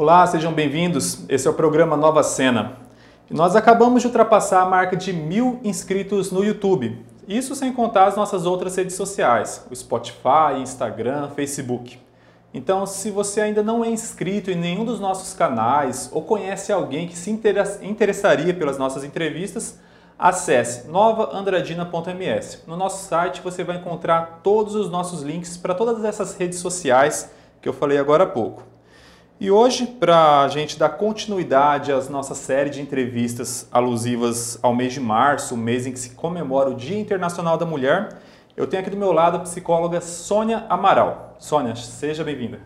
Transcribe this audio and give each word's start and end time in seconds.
Olá, 0.00 0.24
sejam 0.28 0.52
bem-vindos. 0.52 1.24
Esse 1.28 1.48
é 1.48 1.50
o 1.50 1.54
programa 1.54 1.96
Nova 1.96 2.22
Cena. 2.22 2.76
Nós 3.28 3.56
acabamos 3.56 4.00
de 4.00 4.06
ultrapassar 4.06 4.62
a 4.62 4.64
marca 4.64 4.96
de 4.96 5.12
mil 5.12 5.58
inscritos 5.64 6.30
no 6.30 6.44
YouTube. 6.44 7.04
Isso 7.26 7.52
sem 7.56 7.72
contar 7.72 8.04
as 8.04 8.14
nossas 8.14 8.46
outras 8.46 8.76
redes 8.76 8.94
sociais, 8.94 9.66
o 9.68 9.74
Spotify, 9.74 10.60
Instagram, 10.60 11.30
Facebook. 11.30 11.98
Então, 12.54 12.86
se 12.86 13.10
você 13.10 13.40
ainda 13.40 13.60
não 13.60 13.84
é 13.84 13.90
inscrito 13.90 14.52
em 14.52 14.54
nenhum 14.54 14.84
dos 14.84 15.00
nossos 15.00 15.34
canais 15.34 16.08
ou 16.12 16.22
conhece 16.22 16.72
alguém 16.72 17.08
que 17.08 17.18
se 17.18 17.32
interessaria 17.82 18.54
pelas 18.54 18.78
nossas 18.78 19.02
entrevistas, 19.02 19.80
acesse 20.16 20.86
novaandradina.ms. 20.86 22.62
No 22.68 22.76
nosso 22.76 23.08
site 23.08 23.42
você 23.42 23.64
vai 23.64 23.78
encontrar 23.78 24.42
todos 24.44 24.76
os 24.76 24.88
nossos 24.88 25.22
links 25.22 25.56
para 25.56 25.74
todas 25.74 26.04
essas 26.04 26.36
redes 26.36 26.60
sociais 26.60 27.32
que 27.60 27.68
eu 27.68 27.72
falei 27.72 27.98
agora 27.98 28.22
há 28.22 28.28
pouco. 28.28 28.77
E 29.40 29.52
hoje, 29.52 29.86
para 29.86 30.40
a 30.42 30.48
gente 30.48 30.76
dar 30.76 30.88
continuidade 30.88 31.92
à 31.92 32.00
nossa 32.10 32.34
série 32.34 32.70
de 32.70 32.82
entrevistas 32.82 33.68
alusivas 33.70 34.58
ao 34.60 34.74
mês 34.74 34.92
de 34.92 34.98
março, 34.98 35.54
o 35.54 35.56
mês 35.56 35.86
em 35.86 35.92
que 35.92 35.98
se 36.00 36.10
comemora 36.10 36.70
o 36.70 36.74
Dia 36.74 36.98
Internacional 36.98 37.56
da 37.56 37.64
Mulher, 37.64 38.18
eu 38.56 38.66
tenho 38.66 38.80
aqui 38.80 38.90
do 38.90 38.96
meu 38.96 39.12
lado 39.12 39.36
a 39.36 39.40
psicóloga 39.40 40.00
Sônia 40.00 40.66
Amaral. 40.68 41.36
Sônia, 41.38 41.76
seja 41.76 42.24
bem-vinda. 42.24 42.58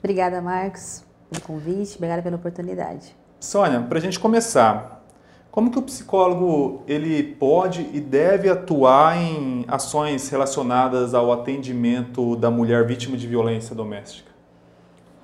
Obrigada, 0.00 0.42
Marcos, 0.42 1.02
pelo 1.30 1.40
convite, 1.40 1.96
obrigada 1.96 2.20
pela 2.20 2.36
oportunidade. 2.36 3.16
Sônia, 3.40 3.80
para 3.80 3.96
a 3.96 4.02
gente 4.02 4.20
começar, 4.20 5.02
como 5.50 5.70
que 5.70 5.78
o 5.78 5.82
psicólogo 5.82 6.82
ele 6.86 7.22
pode 7.22 7.88
e 7.90 8.00
deve 8.00 8.50
atuar 8.50 9.16
em 9.16 9.64
ações 9.66 10.28
relacionadas 10.28 11.14
ao 11.14 11.32
atendimento 11.32 12.36
da 12.36 12.50
mulher 12.50 12.86
vítima 12.86 13.16
de 13.16 13.26
violência 13.26 13.74
doméstica? 13.74 14.27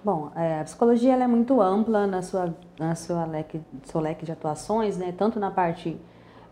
Bom, 0.04 0.30
é, 0.36 0.60
a 0.60 0.64
psicologia 0.64 1.14
é 1.14 1.26
muito 1.26 1.62
ampla 1.62 2.06
na 2.06 2.20
sua, 2.20 2.54
na 2.78 2.94
sua 2.94 3.24
leque, 3.24 3.58
seu 3.84 4.02
leque 4.02 4.26
de 4.26 4.32
atuações, 4.32 4.98
né? 4.98 5.14
tanto 5.16 5.40
na 5.40 5.50
parte 5.50 5.96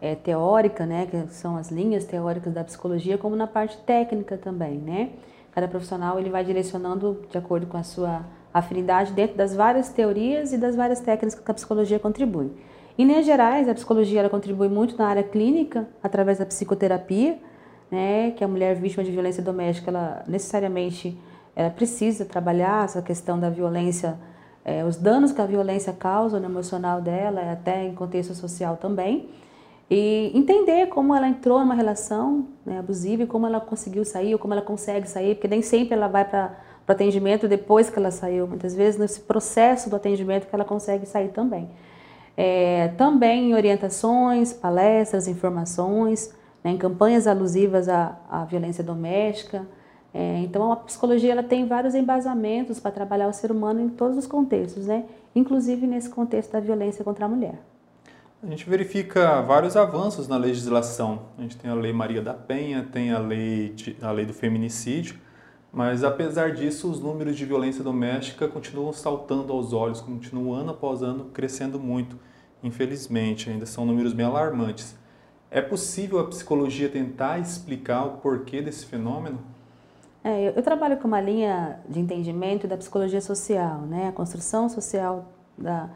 é, 0.01 0.15
teórica, 0.15 0.87
né? 0.87 1.05
que 1.05 1.27
são 1.35 1.59
as 1.59 1.71
linhas 1.71 2.07
teóricas 2.07 2.51
da 2.55 2.65
psicologia, 2.65 3.19
como 3.19 3.37
na 3.37 3.47
parte 3.47 3.77
técnica 3.83 4.39
também. 4.39 4.79
Né? 4.79 5.11
Cada 5.55 5.69
profissional 5.69 6.19
ele 6.19 6.31
vai 6.31 6.43
direcionando 6.43 7.27
de 7.31 7.37
acordo 7.37 7.67
com 7.67 7.77
a 7.77 7.83
sua 7.83 8.23
afinidade 8.55 9.13
dentro 9.13 9.37
das 9.37 9.55
várias 9.55 9.91
teorias 9.91 10.55
e 10.55 10.57
das 10.57 10.75
várias 10.75 11.01
técnicas 11.01 11.39
que 11.39 11.51
a 11.51 11.53
psicologia 11.53 11.99
contribui. 11.99 12.51
Em 12.97 13.05
linhas 13.05 13.27
gerais, 13.27 13.69
a 13.69 13.75
psicologia 13.75 14.21
ela 14.21 14.31
contribui 14.31 14.71
muito 14.71 14.97
na 14.97 15.09
área 15.09 15.23
clínica, 15.23 15.87
através 16.03 16.39
da 16.39 16.47
psicoterapia, 16.47 17.39
né? 17.91 18.31
que 18.31 18.43
a 18.43 18.49
mulher 18.49 18.77
vítima 18.77 19.05
de 19.05 19.11
violência 19.11 19.43
doméstica 19.43 19.91
ela 19.91 20.25
necessariamente 20.27 21.19
ela 21.55 21.71
precisa 21.71 22.25
trabalhar 22.25 22.85
essa 22.85 23.03
questão 23.03 23.39
da 23.39 23.51
violência, 23.51 24.19
é, 24.65 24.85
os 24.85 24.97
danos 24.97 25.33
que 25.33 25.41
a 25.41 25.47
violência 25.47 25.93
causa 25.93 26.41
no 26.41 26.47
emocional 26.47 27.01
dela, 27.01 27.53
até 27.53 27.85
em 27.85 27.95
contexto 27.95 28.35
social 28.35 28.77
também, 28.77 29.29
e 29.91 30.31
entender 30.35 30.87
como 30.87 31.15
ela 31.15 31.29
entrou 31.29 31.61
numa 31.61 31.75
relação 31.75 32.47
né, 32.65 32.79
abusiva 32.79 33.25
e 33.25 33.27
como 33.27 33.47
ela 33.47 33.61
conseguiu 33.61 34.05
sair, 34.05 34.33
ou 34.33 34.39
como 34.39 34.55
ela 34.55 34.63
consegue 34.63 35.07
sair, 35.07 35.35
porque 35.35 35.49
nem 35.49 35.61
sempre 35.61 35.95
ela 35.95 36.09
vai 36.09 36.25
para 36.25 36.57
o 36.89 36.91
atendimento 36.91 37.47
depois 37.47 37.91
que 37.91 37.99
ela 37.99 38.11
saiu, 38.11 38.47
muitas 38.47 38.75
vezes 38.75 38.99
nesse 38.99 39.21
processo 39.21 39.91
do 39.91 39.97
atendimento 39.97 40.47
que 40.47 40.55
ela 40.55 40.65
consegue 40.65 41.05
sair 41.05 41.29
também. 41.29 41.69
É, 42.35 42.89
também 42.97 43.55
orientações, 43.55 44.55
palestras, 44.55 45.29
informações, 45.29 46.35
né, 46.65 46.71
em 46.71 46.79
campanhas 46.79 47.27
alusivas 47.27 47.89
à, 47.89 48.19
à 48.31 48.45
violência 48.47 48.83
doméstica, 48.83 49.67
é, 50.15 50.41
então, 50.41 50.71
a 50.71 50.77
psicologia 50.77 51.33
ela 51.33 51.43
tem 51.43 51.67
vários 51.67 51.95
embasamentos 51.95 52.79
para 52.79 52.91
trabalhar 52.91 53.29
o 53.29 53.33
ser 53.33 53.51
humano 53.51 53.81
em 53.81 53.89
todos 53.89 54.17
os 54.17 54.27
contextos, 54.27 54.87
né? 54.87 55.05
inclusive 55.35 55.87
nesse 55.87 56.11
contexto 56.11 56.53
da 56.53 56.61
violência 56.61 57.03
contra 57.03 57.25
a 57.25 57.29
mulher. 57.29 57.59
A 58.43 58.47
gente 58.47 58.69
verifica 58.69 59.41
vários 59.41 59.77
avanços 59.77 60.29
na 60.29 60.37
legislação. 60.37 61.23
A 61.39 61.43
gente 61.43 61.57
tem 61.57 61.71
a 61.71 61.75
Lei 61.75 61.93
Maria 61.93 62.21
da 62.21 62.35
Penha, 62.35 62.87
tem 62.91 63.13
a 63.13 63.19
lei, 63.19 63.71
de, 63.71 63.97
a 64.03 64.11
lei 64.11 64.27
do 64.27 64.35
feminicídio, 64.35 65.17
mas 65.73 66.05
apesar 66.05 66.53
disso, 66.53 66.91
os 66.91 67.01
números 67.01 67.37
de 67.37 67.47
violência 67.47 67.83
doméstica 67.83 68.47
continuam 68.49 68.93
saltando 68.93 69.53
aos 69.53 69.73
olhos, 69.73 70.01
continuam 70.01 70.53
ano 70.53 70.73
após 70.73 71.03
ano 71.03 71.27
crescendo 71.27 71.79
muito. 71.79 72.19
Infelizmente, 72.63 73.49
ainda 73.49 73.65
são 73.65 73.87
números 73.87 74.13
bem 74.13 74.27
alarmantes. 74.27 74.95
É 75.51 75.63
possível 75.63 76.19
a 76.19 76.27
psicologia 76.27 76.89
tentar 76.89 77.39
explicar 77.39 78.05
o 78.05 78.11
porquê 78.19 78.61
desse 78.61 78.85
fenômeno? 78.85 79.39
É, 80.25 80.49
eu, 80.49 80.53
eu, 80.53 80.63
trabalho 80.63 80.97
com 80.99 81.09
uma 81.09 81.21
linha 81.21 81.81
de 81.89 81.99
entendimento 81.99 82.69
da 82.69 82.77
psicologia 82.77 83.21
social, 83.21 83.81
né? 83.81 84.09
a 84.09 84.13
construção 84.13 84.69
social 84.69 85.25
da, 85.59 85.91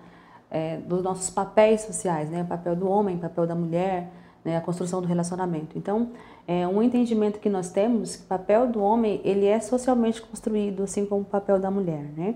é, 0.50 0.78
dos 0.78 1.00
nossos 1.02 1.30
papéis 1.30 1.82
sociais, 1.82 2.28
né? 2.28 2.42
o 2.42 2.46
papel 2.46 2.74
do 2.74 2.88
homem, 2.88 3.16
o 3.16 3.20
papel 3.20 3.46
da 3.46 3.54
mulher, 3.54 4.10
né? 4.44 4.56
a 4.56 4.60
construção 4.60 5.00
do 5.00 5.06
relacionamento. 5.06 5.78
Então, 5.78 6.10
é 6.46 6.66
um 6.66 6.82
entendimento 6.82 7.38
que 7.38 7.48
nós 7.48 7.70
temos 7.70 8.16
que 8.16 8.24
o 8.24 8.26
papel 8.26 8.66
do 8.66 8.82
homem 8.82 9.20
ele 9.24 9.46
é 9.46 9.60
socialmente 9.60 10.20
construído, 10.20 10.82
assim 10.82 11.06
como 11.06 11.22
o 11.22 11.24
papel 11.24 11.60
da 11.60 11.70
mulher. 11.70 12.04
Né? 12.16 12.34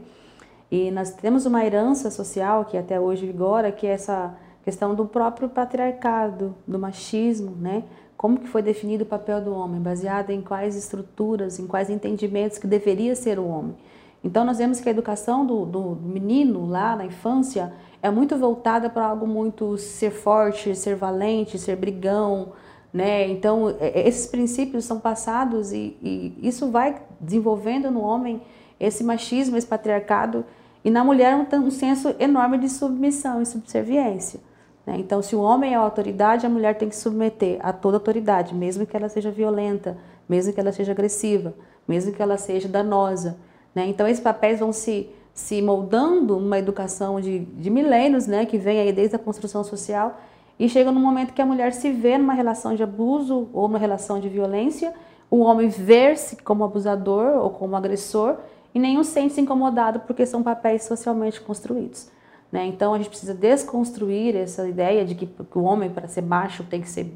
E 0.71 0.93
nós 0.93 1.11
temos 1.11 1.45
uma 1.45 1.65
herança 1.65 2.09
social 2.09 2.65
que 2.65 2.77
até 2.77 3.00
hoje 3.00 3.27
vigora, 3.27 3.73
que 3.73 3.84
é 3.84 3.91
essa 3.91 4.37
questão 4.62 4.95
do 4.95 5.06
próprio 5.06 5.49
patriarcado, 5.49 6.55
do 6.67 6.79
machismo, 6.79 7.56
né? 7.56 7.83
Como 8.20 8.38
que 8.38 8.47
foi 8.47 8.60
definido 8.60 9.04
o 9.04 9.06
papel 9.06 9.41
do 9.41 9.50
homem, 9.50 9.81
baseado 9.81 10.28
em 10.28 10.42
quais 10.42 10.76
estruturas, 10.76 11.58
em 11.58 11.66
quais 11.66 11.88
entendimentos 11.88 12.58
que 12.58 12.66
deveria 12.66 13.16
ser 13.16 13.38
o 13.38 13.47
homem. 13.47 13.75
Então 14.22 14.44
nós 14.44 14.58
vemos 14.58 14.78
que 14.78 14.86
a 14.86 14.92
educação 14.92 15.47
do, 15.47 15.64
do 15.64 15.97
menino 16.03 16.66
lá 16.66 16.94
na 16.94 17.06
infância 17.06 17.72
é 18.03 18.10
muito 18.10 18.36
voltada 18.36 18.91
para 18.91 19.06
algo 19.06 19.26
muito 19.26 19.78
ser 19.78 20.10
forte, 20.10 20.76
ser 20.76 20.97
valente, 20.97 21.58
ser 21.58 21.76
brigão, 21.76 22.53
né? 22.92 23.26
Então 23.26 23.75
é, 23.81 24.00
é, 24.00 24.06
esses 24.06 24.26
princípios 24.26 24.84
são 24.84 25.00
passados 25.00 25.72
e, 25.72 25.97
e 26.02 26.38
isso 26.42 26.70
vai 26.70 27.00
desenvolvendo 27.19 27.91
no 27.91 28.02
homem 28.02 28.42
esse 28.78 29.02
machismo, 29.02 29.56
esse 29.56 29.66
patriarcado 29.66 30.44
e 30.84 30.91
na 30.91 31.02
mulher 31.02 31.34
um, 31.34 31.47
um 31.56 31.70
senso 31.70 32.14
enorme 32.19 32.58
de 32.58 32.69
submissão 32.69 33.41
e 33.41 33.47
subserviência. 33.47 34.41
Né? 34.87 34.97
Então, 34.99 35.23
se 35.23 35.37
o 35.37 35.41
homem 35.41 35.75
é 35.75 35.77
a 35.77 35.81
autoridade, 35.81 36.47
a 36.47 36.49
mulher 36.49 36.77
tem 36.77 36.89
que 36.89 36.97
submeter 36.97 37.59
a 37.61 37.73
toda 37.73 37.97
autoridade, 37.97 38.55
mesmo 38.55 38.87
que 38.87 38.97
ela 38.97 39.09
seja 39.09 39.31
violenta, 39.31 39.97
mesmo 40.29 40.53
que 40.53 40.61
ela 40.61 40.73
seja 40.73 40.93
agressiva, 40.93 41.55
mesmo 41.87 42.13
que 42.13 42.23
ela 42.23 42.37
seja 42.37 42.69
danosa. 42.69 43.37
Né? 43.75 43.87
Então, 43.87 44.07
esses 44.07 44.23
papéis 44.23 44.61
vão 44.61 44.73
se, 44.73 45.11
se 45.35 45.61
moldando 45.61 46.39
numa 46.39 46.59
educação 46.59 47.21
de, 47.21 47.41
de 47.41 47.71
milênios, 47.71 48.27
né? 48.27 48.47
que 48.47 48.59
vem 48.59 48.81
aí 48.81 48.93
desde 48.93 49.17
a 49.17 49.19
construção 49.19 49.63
social, 49.65 50.21
e 50.59 50.69
chega 50.69 50.93
num 50.93 51.01
momento 51.01 51.33
que 51.33 51.41
a 51.41 51.47
mulher 51.47 51.73
se 51.73 51.91
vê 51.91 52.19
numa 52.19 52.35
relação 52.35 52.75
de 52.75 52.83
abuso 52.83 53.49
ou 53.53 53.67
numa 53.67 53.79
relação 53.79 54.21
de 54.21 54.29
violência, 54.29 54.93
o 55.31 55.39
homem 55.39 55.69
ver-se 55.69 56.37
como 56.37 56.65
abusador 56.65 57.43
ou 57.43 57.51
como 57.51 57.77
agressor, 57.77 58.37
e 58.75 58.79
nenhum 58.79 59.03
sente-se 59.03 59.41
incomodado 59.41 60.01
porque 60.01 60.27
são 60.27 60.43
papéis 60.43 60.85
socialmente 60.85 61.41
construídos. 61.41 62.11
Né? 62.50 62.66
Então 62.66 62.94
a 62.94 62.99
gente 62.99 63.09
precisa 63.09 63.34
desconstruir 63.34 64.37
essa 64.37 64.69
ideia 64.69 65.05
de 65.05 65.15
que, 65.15 65.28
o 65.55 65.61
homem, 65.61 65.91
para 65.91 66.09
ser 66.09 66.22
macho, 66.22 66.65
tem 66.65 66.81
que 66.81 66.88
ser 66.88 67.15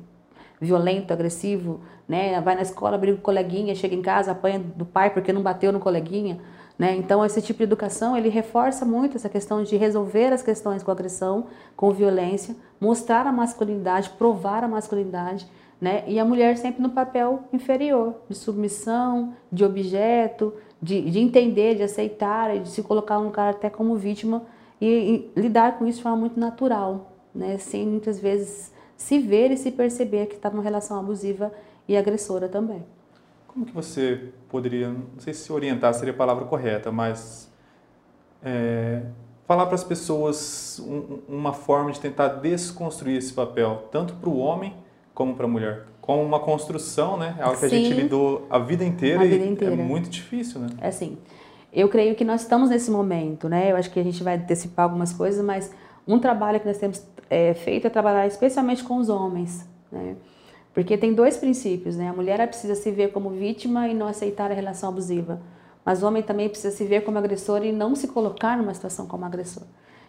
violento, 0.61 1.12
agressivo, 1.12 1.81
né? 2.09 2.41
vai 2.41 2.55
na 2.55 2.62
escola, 2.62 2.97
briga 2.97 3.17
com 3.17 3.22
o 3.22 3.25
coleguinha, 3.25 3.75
chega 3.75 3.95
em 3.95 4.03
casa, 4.03 4.33
apanha 4.33 4.59
do 4.59 4.84
pai 4.84 5.11
porque 5.11 5.33
não 5.33 5.43
bateu 5.43 5.72
no 5.72 5.81
coleguinha. 5.81 6.39
Né? 6.78 6.97
Então, 6.97 7.25
esse 7.25 7.41
tipo 7.41 7.59
de 7.59 7.65
educação 7.65 8.17
ele 8.17 8.28
reforça 8.28 8.84
muito 8.84 9.17
essa 9.17 9.28
questão 9.28 9.62
de 9.62 9.77
resolver 9.77 10.33
as 10.33 10.43
questões 10.43 10.83
com 10.83 10.91
agressão, 10.91 11.47
com 11.77 11.91
violência, 11.91 12.56
mostrar 12.81 13.27
a 13.27 13.33
masculinidade, 13.33 14.11
provar 14.11 14.65
a 14.65 14.69
masculinidade, 14.69 15.47
né? 15.81 16.05
e 16.06 16.19
a 16.19 16.25
mulher 16.25 16.56
sempre 16.56 16.83
no 16.83 16.91
papel 16.91 17.45
inferior, 17.53 18.15
de 18.28 18.37
submissão, 18.37 19.34
de 19.53 19.65
objeto, 19.65 20.53
de, 20.83 21.09
de 21.11 21.19
entender, 21.21 21.77
de 21.77 21.83
aceitar, 21.83 22.59
de 22.59 22.69
se 22.69 22.83
colocar 22.83 23.19
um 23.19 23.31
cara 23.31 23.51
até 23.51 23.71
como 23.71 23.97
vítima 23.97 24.43
e, 24.81 25.31
e 25.37 25.41
lidar 25.41 25.78
com 25.78 25.87
isso 25.87 25.98
de 25.98 26.03
forma 26.03 26.19
muito 26.19 26.39
natural, 26.39 27.13
né? 27.34 27.59
sem 27.59 27.87
muitas 27.87 28.19
vezes 28.19 28.72
se 28.97 29.19
ver 29.19 29.51
e 29.51 29.57
se 29.57 29.71
perceber 29.71 30.27
que 30.27 30.34
está 30.34 30.51
numa 30.51 30.63
relação 30.63 30.98
abusiva 30.98 31.53
e 31.89 31.97
agressora 31.97 32.48
também. 32.48 32.84
Como 33.47 33.65
que 33.65 33.72
você 33.72 34.31
poderia, 34.48 34.89
não 34.89 35.19
sei 35.19 35.33
se 35.33 35.53
orientar 35.53 35.95
seria 35.95 36.13
a 36.13 36.16
palavra 36.16 36.45
correta, 36.45 36.91
mas 36.91 37.51
é, 38.43 39.03
falar 39.47 39.66
para 39.66 39.75
as 39.75 39.84
pessoas 39.84 40.81
um, 40.84 41.21
uma 41.28 41.53
forma 41.53 41.93
de 41.93 42.01
tentar 42.01 42.28
desconstruir 42.28 43.16
esse 43.16 43.33
papel, 43.33 43.89
tanto 43.93 44.15
para 44.15 44.28
o 44.28 44.39
homem 44.39 44.75
como 45.15 45.34
para 45.34 45.47
a 45.47 45.48
mulher? 45.48 45.87
Como 46.01 46.22
uma 46.22 46.41
construção, 46.41 47.16
né? 47.16 47.37
É 47.39 47.43
algo 47.43 47.59
que 47.59 47.69
Sim, 47.69 47.77
a 47.77 47.78
gente 47.78 47.95
lidou 47.95 48.47
a 48.51 48.59
vida 48.59 48.84
inteira 48.84 49.22
a 49.22 49.25
vida 49.25 49.45
e 49.45 49.48
inteira. 49.48 49.75
é 49.75 49.77
muito 49.77 50.10
difícil, 50.10 50.60
né? 50.60 50.66
É 50.81 50.89
assim 50.89 51.16
eu 51.74 51.88
creio 51.88 52.15
que 52.15 52.24
nós 52.24 52.42
estamos 52.42 52.71
nesse 52.71 52.91
momento, 52.91 53.48
né? 53.48 53.72
Eu 53.72 53.76
acho 53.76 53.91
que 53.91 53.98
a 53.98 54.03
gente 54.04 54.22
vai 54.22 54.36
antecipar 54.36 54.84
algumas 54.84 55.12
coisas, 55.12 55.44
mas 55.44 55.72
um 56.06 56.18
trabalho 56.18 56.60
que 56.60 56.66
nós 56.66 56.78
temos 56.78 57.04
é, 57.28 57.53
feito 57.53 57.86
é 57.86 57.91
trabalhar 57.91 58.26
especialmente 58.26 58.84
com 58.84 58.97
os 58.98 59.09
homens, 59.09 59.68
né? 59.91 60.16
Porque 60.72 60.97
tem 60.97 61.15
dois 61.15 61.36
princípios, 61.36 61.97
né? 61.97 62.09
A 62.09 62.12
mulher 62.12 62.47
precisa 62.48 62.74
se 62.74 62.91
ver 62.91 63.12
como 63.12 63.30
vítima 63.30 63.88
e 63.88 63.94
não 63.94 64.06
aceitar 64.06 64.50
a 64.50 64.54
relação 64.54 64.88
abusiva. 64.88 65.41
mas 65.84 66.03
o 66.03 66.06
homem 66.06 66.22
também 66.22 66.48
precisa 66.48 66.74
se 66.74 66.84
ver 66.84 67.03
como 67.03 67.18
agressor 67.18 67.62
e 67.62 67.71
não 67.71 67.94
se 67.94 68.09
colocar 68.09 68.56
numa 68.56 68.72
situação 68.72 69.06
como 69.06 69.24
agressor. 69.24 69.65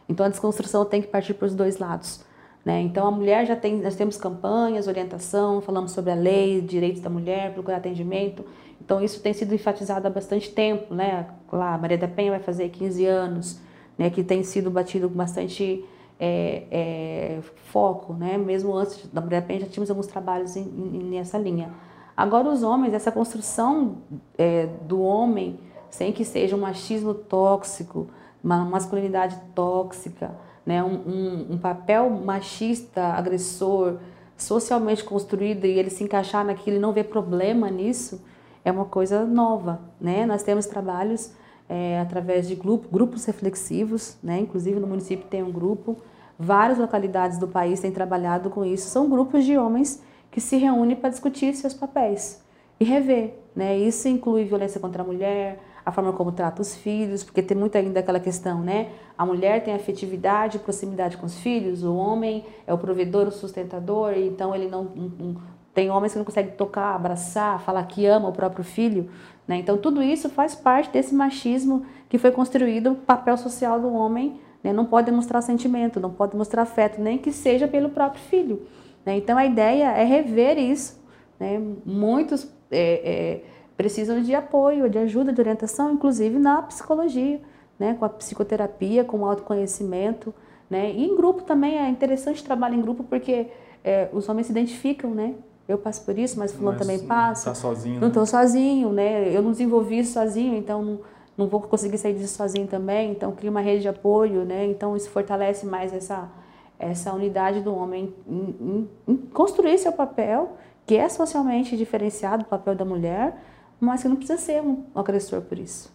Então 0.07 0.25
a 0.25 0.29
desconstrução 0.29 0.85
tem 0.85 1.01
que 1.01 1.07
partir 1.07 1.33
para 1.33 1.47
os 1.47 1.53
dois 1.53 1.77
lados. 1.79 2.23
Né? 2.63 2.81
Então 2.81 3.06
a 3.06 3.12
mulher 3.12 3.45
já 3.45 3.56
tem, 3.56 3.81
nós 3.81 3.95
temos 3.95 4.17
campanhas, 4.17 4.88
orientação, 4.88 5.62
falamos 5.62 5.91
sobre 5.91 6.12
a 6.12 6.15
lei, 6.15 6.62
direitos 6.62 7.01
da 7.01 7.09
mulher, 7.09 7.53
procurar 7.53 7.77
atendimento. 7.77 8.45
Então 8.86 9.04
isso 9.04 9.20
tem 9.20 9.34
sido 9.34 9.54
enfatizado 9.54 10.08
há 10.08 10.12
bastante 10.12 10.52
tempo, 10.52 10.94
né? 10.94 11.28
Lá, 11.52 11.76
Maria 11.76 11.98
da 11.98 12.08
Penha 12.08 12.30
vai 12.30 12.40
fazer 12.40 12.70
15 12.70 13.06
anos, 13.06 13.60
né? 13.98 14.12
Que 14.12 14.24
tem 14.24 14.44
sido 14.44 14.70
batido 14.70 15.10
com 15.10 15.16
bastante 15.16 15.84
é, 16.20 16.64
é, 16.70 17.40
foco, 17.72 18.14
né? 18.14 18.38
Mesmo 18.38 18.76
antes 18.76 19.08
da 19.12 19.22
Maria 19.22 19.42
da 19.42 19.48
Penha 19.48 19.62
já 19.62 19.66
tínhamos 19.66 19.90
alguns 19.90 20.06
trabalhos 20.06 20.56
em, 20.56 20.62
em, 20.62 21.04
nessa 21.10 21.36
linha. 21.38 21.72
Agora 22.16 22.48
os 22.48 22.62
homens, 22.62 22.94
essa 22.94 23.12
construção 23.12 23.98
é, 24.38 24.68
do 24.84 25.02
homem, 25.02 25.60
sem 25.90 26.14
que 26.14 26.24
seja 26.24 26.56
um 26.56 26.60
machismo 26.60 27.16
tóxico, 27.16 28.08
uma 28.44 28.64
masculinidade 28.64 29.36
tóxica, 29.56 30.32
né, 30.64 30.84
um, 30.84 30.94
um, 30.94 31.48
um 31.54 31.58
papel 31.58 32.10
machista, 32.10 33.02
agressor, 33.02 33.98
socialmente 34.38 35.04
construído 35.04 35.66
e 35.66 35.80
ele 35.80 35.90
se 35.90 36.04
encaixar 36.04 36.46
naquilo 36.46 36.78
e 36.78 36.80
não 36.80 36.94
ver 36.94 37.06
problema 37.06 37.70
nisso, 37.70 38.22
é 38.65 38.71
uma 38.71 38.85
coisa 38.85 39.23
nova. 39.23 39.79
Né? 40.01 40.25
Nós 40.25 40.41
temos 40.41 40.65
trabalhos 40.65 41.31
é, 41.69 42.00
através 42.00 42.47
de 42.47 42.56
grupo, 42.56 42.89
grupos 42.91 43.23
reflexivos, 43.23 44.17
né? 44.21 44.39
inclusive 44.39 44.79
no 44.79 44.88
município 44.88 45.27
tem 45.27 45.44
um 45.44 45.51
grupo, 45.51 45.95
várias 46.38 46.79
localidades 46.79 47.38
do 47.38 47.47
país 47.47 47.79
têm 47.79 47.91
trabalhado 47.91 48.50
com 48.50 48.65
isso. 48.65 48.89
São 48.89 49.07
grupos 49.07 49.45
de 49.45 49.56
homens 49.56 50.03
que 50.31 50.41
se 50.41 50.57
reúnem 50.57 50.97
para 50.97 51.09
discutir 51.09 51.53
seus 51.53 51.75
papéis 51.75 52.44
e 52.79 52.83
rever. 52.83 53.35
Né? 53.56 53.77
Isso 53.77 54.07
inclui 54.07 54.44
violência 54.44 54.81
contra 54.81 55.03
a 55.03 55.06
mulher, 55.06 55.59
a 55.85 55.91
forma 55.91 56.12
como 56.12 56.31
trata 56.31 56.62
os 56.62 56.75
filhos, 56.75 57.23
porque 57.23 57.44
tem 57.44 57.56
muito 57.56 57.77
ainda 57.77 58.00
aquela 58.00 58.19
questão, 58.19 58.59
né? 58.59 58.89
A 59.15 59.23
mulher 59.23 59.63
tem 59.63 59.73
afetividade, 59.75 60.57
proximidade 60.57 61.15
com 61.15 61.27
os 61.27 61.38
filhos, 61.38 61.83
o 61.83 61.95
homem 61.95 62.44
é 62.65 62.73
o 62.73 62.77
provedor, 62.77 63.27
o 63.27 63.31
sustentador, 63.31 64.13
então 64.17 64.56
ele 64.56 64.67
não, 64.67 64.83
não 64.83 65.35
tem 65.75 65.92
homens 65.92 66.13
que 66.13 66.18
não 66.18 66.25
conseguem 66.25 66.54
tocar, 66.54 66.95
abraçar, 66.95 67.62
falar 67.62 67.83
que 67.83 68.06
ama 68.06 68.30
o 68.30 68.31
próprio 68.31 68.63
filho, 68.63 69.10
né? 69.45 69.57
Então 69.57 69.77
tudo 69.77 70.01
isso 70.01 70.30
faz 70.30 70.56
parte 70.56 70.89
desse 70.89 71.13
machismo 71.13 71.86
que 72.10 72.18
foi 72.18 72.31
construído 72.31 72.94
o 72.94 72.95
papel 72.95 73.38
social 73.38 73.80
do 73.80 73.94
homem, 73.94 74.39
né? 74.63 74.72
Não 74.72 74.86
pode 74.86 75.07
demonstrar 75.07 75.44
sentimento, 75.44 76.00
não 76.00 76.10
pode 76.10 76.36
mostrar 76.36 76.62
afeto, 76.62 77.01
nem 77.01 77.18
que 77.18 77.31
seja 77.31 77.68
pelo 77.68 77.89
próprio 77.89 78.24
filho. 78.24 78.66
Né? 79.06 79.18
Então 79.18 79.38
a 79.38 79.45
ideia 79.45 79.92
é 79.92 80.04
rever 80.06 80.57
isso, 80.57 81.00
né? 81.38 81.62
Muitos 81.86 82.50
é, 82.72 83.01
é, 83.04 83.44
precisam 83.75 84.22
de 84.22 84.33
apoio, 84.33 84.89
de 84.89 84.98
ajuda, 84.98 85.33
de 85.33 85.42
orientação, 85.42 85.92
inclusive 85.92 86.39
na 86.39 86.62
psicologia, 86.62 87.42
né, 87.77 87.95
com 88.00 88.06
a 88.06 88.10
psicoterapia, 88.10 89.04
com 89.04 89.19
o 89.19 89.25
autoconhecimento, 89.25 90.33
né, 90.69 90.92
e 90.92 91.06
em 91.06 91.16
grupo 91.16 91.44
também 91.44 91.77
é 91.77 91.89
interessante 91.89 92.44
trabalhar 92.44 92.75
em 92.75 92.81
grupo 92.81 93.04
porque 93.04 93.48
é, 93.83 94.10
os 94.13 94.27
homens 94.30 94.48
se 94.48 94.54
identificam, 94.54 95.12
né, 95.12 95.36
eu 95.67 95.77
passo 95.77 96.03
por 96.03 96.17
isso, 96.17 96.38
mas 96.38 96.51
o 96.51 96.56
fulano 96.57 96.77
também 96.77 97.00
passa. 97.00 97.50
Tá 97.50 97.56
sozinho. 97.56 98.00
Não 98.00 98.09
estou 98.09 98.23
né? 98.23 98.27
sozinho, 98.27 98.89
né, 98.91 99.35
eu 99.35 99.41
não 99.41 99.51
desenvolvi 99.51 100.00
isso 100.00 100.13
sozinho, 100.13 100.56
então 100.56 100.83
não, 100.83 101.00
não 101.38 101.47
vou 101.47 101.62
conseguir 101.62 101.97
sair 101.97 102.13
disso 102.13 102.35
sozinho 102.35 102.67
também, 102.67 103.12
então 103.12 103.31
cria 103.31 103.50
uma 103.50 103.62
rede 103.62 103.81
de 103.81 103.88
apoio, 103.88 104.45
né, 104.45 104.65
então 104.65 104.95
isso 104.95 105.09
fortalece 105.09 105.65
mais 105.65 105.94
essa 105.94 106.29
essa 106.77 107.13
unidade 107.13 107.62
do 107.62 107.73
homem 107.73 108.13
em, 108.27 108.56
em, 108.59 108.89
em 109.07 109.17
construir 109.17 109.77
seu 109.77 109.94
papel, 109.94 110.57
que 110.85 110.95
é 110.95 111.07
socialmente 111.07 111.77
diferenciado 111.77 112.44
do 112.44 112.50
papel 112.50 112.75
da 112.75 112.85
mulher, 112.85 113.41
mas 113.79 114.01
que 114.01 114.09
não 114.09 114.15
precisa 114.15 114.38
ser 114.38 114.62
um 114.62 114.83
agressor 114.94 115.41
por 115.41 115.57
isso. 115.57 115.94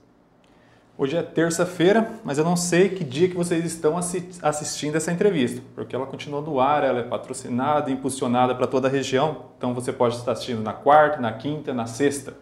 Hoje 1.02 1.16
é 1.16 1.22
terça-feira, 1.22 2.10
mas 2.22 2.36
eu 2.36 2.44
não 2.44 2.56
sei 2.56 2.90
que 2.90 3.02
dia 3.02 3.26
que 3.26 3.34
vocês 3.34 3.64
estão 3.64 3.96
assistindo 3.96 4.96
essa 4.96 5.10
entrevista, 5.10 5.62
porque 5.74 5.96
ela 5.96 6.04
continua 6.04 6.42
no 6.42 6.60
ar, 6.60 6.84
ela 6.84 7.00
é 7.00 7.02
patrocinada 7.02 7.90
impulsionada 7.90 8.54
para 8.54 8.66
toda 8.66 8.86
a 8.86 8.90
região, 8.90 9.46
então 9.56 9.72
você 9.72 9.94
pode 9.94 10.16
estar 10.16 10.32
assistindo 10.32 10.60
na 10.60 10.74
quarta, 10.74 11.18
na 11.18 11.32
quinta, 11.32 11.72
na 11.72 11.86
sexta. 11.86 12.34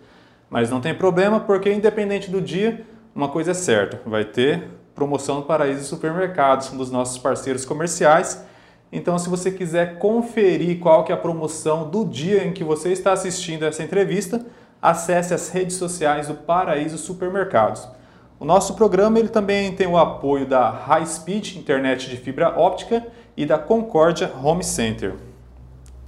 Mas 0.50 0.70
não 0.70 0.80
tem 0.80 0.92
problema, 0.92 1.38
porque 1.38 1.72
independente 1.72 2.32
do 2.32 2.42
dia, 2.42 2.84
uma 3.14 3.28
coisa 3.28 3.52
é 3.52 3.54
certa, 3.54 4.00
vai 4.04 4.24
ter 4.24 4.68
promoção 4.92 5.36
no 5.36 5.42
Paraíso 5.44 5.84
Supermercados, 5.84 6.72
um 6.72 6.76
dos 6.76 6.90
nossos 6.90 7.16
parceiros 7.16 7.64
comerciais. 7.64 8.44
Então, 8.90 9.20
se 9.20 9.28
você 9.28 9.52
quiser 9.52 10.00
conferir 10.00 10.80
qual 10.80 11.04
que 11.04 11.12
é 11.12 11.14
a 11.14 11.18
promoção 11.18 11.88
do 11.88 12.04
dia 12.04 12.44
em 12.44 12.52
que 12.52 12.64
você 12.64 12.90
está 12.90 13.12
assistindo 13.12 13.64
essa 13.64 13.84
entrevista, 13.84 14.44
acesse 14.82 15.32
as 15.32 15.48
redes 15.48 15.76
sociais 15.76 16.26
do 16.26 16.34
Paraíso 16.34 16.98
Supermercados. 16.98 17.96
O 18.40 18.44
nosso 18.44 18.74
programa 18.74 19.18
ele 19.18 19.28
também 19.28 19.74
tem 19.74 19.88
o 19.88 19.98
apoio 19.98 20.46
da 20.46 20.70
High 20.70 21.06
Speed 21.06 21.56
Internet 21.56 22.08
de 22.08 22.16
Fibra 22.16 22.56
Óptica 22.56 23.04
e 23.36 23.44
da 23.44 23.58
Concórdia 23.58 24.32
Home 24.40 24.62
Center. 24.62 25.16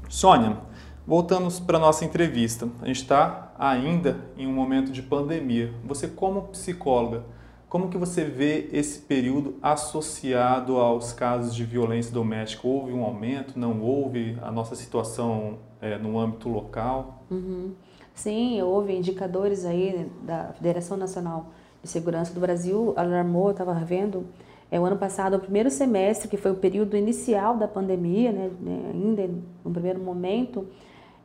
Sônia, 0.09 0.57
voltamos 1.05 1.59
para 1.59 1.77
a 1.77 1.81
nossa 1.81 2.05
entrevista. 2.05 2.69
A 2.81 2.87
gente 2.87 3.03
está 3.03 3.53
ainda 3.59 4.17
em 4.37 4.47
um 4.47 4.53
momento 4.53 4.93
de 4.93 5.03
pandemia. 5.03 5.75
Você 5.85 6.07
como 6.07 6.43
psicóloga, 6.43 7.25
como 7.69 7.89
que 7.89 7.99
você 7.99 8.23
vê 8.23 8.69
esse 8.73 9.01
período 9.01 9.57
associado 9.61 10.77
aos 10.77 11.13
casos 11.13 11.53
de 11.53 11.65
violência 11.65 12.13
doméstica? 12.13 12.69
Houve 12.69 12.93
um 12.93 13.03
aumento? 13.03 13.59
Não 13.59 13.81
houve? 13.83 14.39
A 14.41 14.53
nossa 14.53 14.77
situação 14.77 15.59
é, 15.81 15.99
no 15.99 16.17
âmbito 16.17 16.49
local? 16.49 17.25
Uhum. 17.29 17.73
Sim, 18.15 18.63
houve 18.63 18.93
indicadores 18.93 19.65
aí 19.65 20.09
da 20.23 20.53
Federação 20.53 20.97
Nacional 20.97 21.51
de 21.83 21.89
Segurança 21.89 22.33
do 22.33 22.41
Brasil, 22.41 22.93
alarmou, 22.97 23.51
estava 23.51 23.75
vendo, 23.75 24.27
é, 24.71 24.79
o 24.79 24.85
ano 24.85 24.97
passado, 24.97 25.37
o 25.37 25.41
primeiro 25.41 25.71
semestre, 25.71 26.29
que 26.29 26.37
foi 26.37 26.51
o 26.51 26.55
período 26.55 26.97
inicial 26.97 27.57
da 27.57 27.67
pandemia, 27.67 28.31
né, 28.31 28.51
né 28.61 28.91
ainda 28.93 29.31
no 29.65 29.71
primeiro 29.71 30.01
momento, 30.01 30.67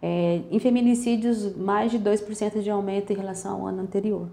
é, 0.01 0.41
em 0.49 0.59
feminicídios, 0.59 1.55
mais 1.55 1.91
de 1.91 1.99
2% 1.99 2.61
de 2.61 2.69
aumento 2.69 3.11
em 3.11 3.15
relação 3.15 3.61
ao 3.61 3.67
ano 3.67 3.81
anterior. 3.81 4.27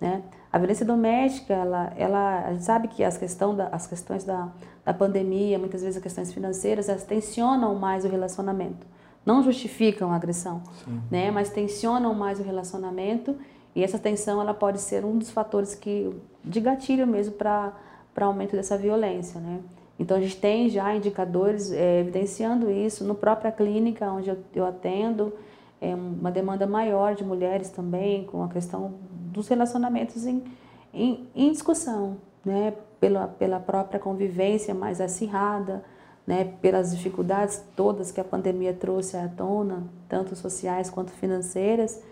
Né? 0.00 0.22
A 0.52 0.58
violência 0.58 0.84
doméstica, 0.84 1.52
ela, 1.52 1.92
ela, 1.96 2.44
a 2.46 2.52
gente 2.52 2.64
sabe 2.64 2.88
que 2.88 3.04
as, 3.04 3.16
questão 3.16 3.54
da, 3.54 3.68
as 3.68 3.86
questões 3.86 4.24
da, 4.24 4.48
da 4.84 4.94
pandemia, 4.94 5.58
muitas 5.58 5.82
vezes 5.82 5.96
as 5.96 6.02
questões 6.02 6.32
financeiras, 6.32 6.88
elas 6.88 7.04
tensionam 7.04 7.74
mais 7.74 8.04
o 8.04 8.08
relacionamento 8.08 8.86
não 9.24 9.42
justificam 9.42 10.12
a 10.12 10.16
agressão, 10.16 10.62
Sim. 10.84 11.00
né? 11.10 11.30
Mas 11.30 11.50
tensionam 11.50 12.14
mais 12.14 12.40
o 12.40 12.42
relacionamento 12.42 13.36
e 13.74 13.84
essa 13.84 13.98
tensão 13.98 14.40
ela 14.40 14.54
pode 14.54 14.80
ser 14.80 15.04
um 15.04 15.16
dos 15.16 15.30
fatores 15.30 15.74
que 15.74 16.12
de 16.44 16.60
gatilho 16.60 17.06
mesmo 17.06 17.34
para 17.34 17.72
aumento 18.20 18.56
dessa 18.56 18.76
violência, 18.76 19.40
né? 19.40 19.60
Então 19.98 20.16
a 20.16 20.20
gente 20.20 20.36
tem 20.36 20.68
já 20.68 20.94
indicadores 20.94 21.70
é, 21.72 22.00
evidenciando 22.00 22.70
isso 22.70 23.04
no 23.04 23.14
própria 23.14 23.52
clínica 23.52 24.10
onde 24.10 24.30
eu, 24.30 24.38
eu 24.54 24.66
atendo, 24.66 25.32
é 25.80 25.94
uma 25.94 26.30
demanda 26.30 26.66
maior 26.66 27.14
de 27.14 27.22
mulheres 27.22 27.70
também 27.70 28.24
com 28.24 28.42
a 28.42 28.48
questão 28.48 28.94
dos 29.10 29.46
relacionamentos 29.48 30.26
em, 30.26 30.42
em, 30.92 31.28
em 31.34 31.52
discussão, 31.52 32.16
né? 32.44 32.74
Pela, 32.98 33.28
pela 33.28 33.58
própria 33.58 33.98
convivência 33.98 34.74
mais 34.74 35.00
acirrada, 35.00 35.82
né, 36.26 36.44
pelas 36.60 36.94
dificuldades 36.94 37.64
todas 37.74 38.12
que 38.12 38.20
a 38.20 38.24
pandemia 38.24 38.74
trouxe 38.74 39.16
à 39.16 39.26
tona, 39.26 39.84
tanto 40.08 40.36
sociais 40.36 40.90
quanto 40.90 41.10
financeiras, 41.12 42.02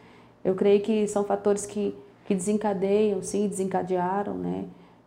eu 0.49 0.55
creio 0.55 0.81
que 0.81 1.07
são 1.07 1.25
fatores 1.25 1.67
que, 1.67 1.95
que 2.25 2.35
desencadeiam, 2.35 3.23
sim, 3.23 3.47
desencadearam, 3.47 4.35
né, 4.35 4.65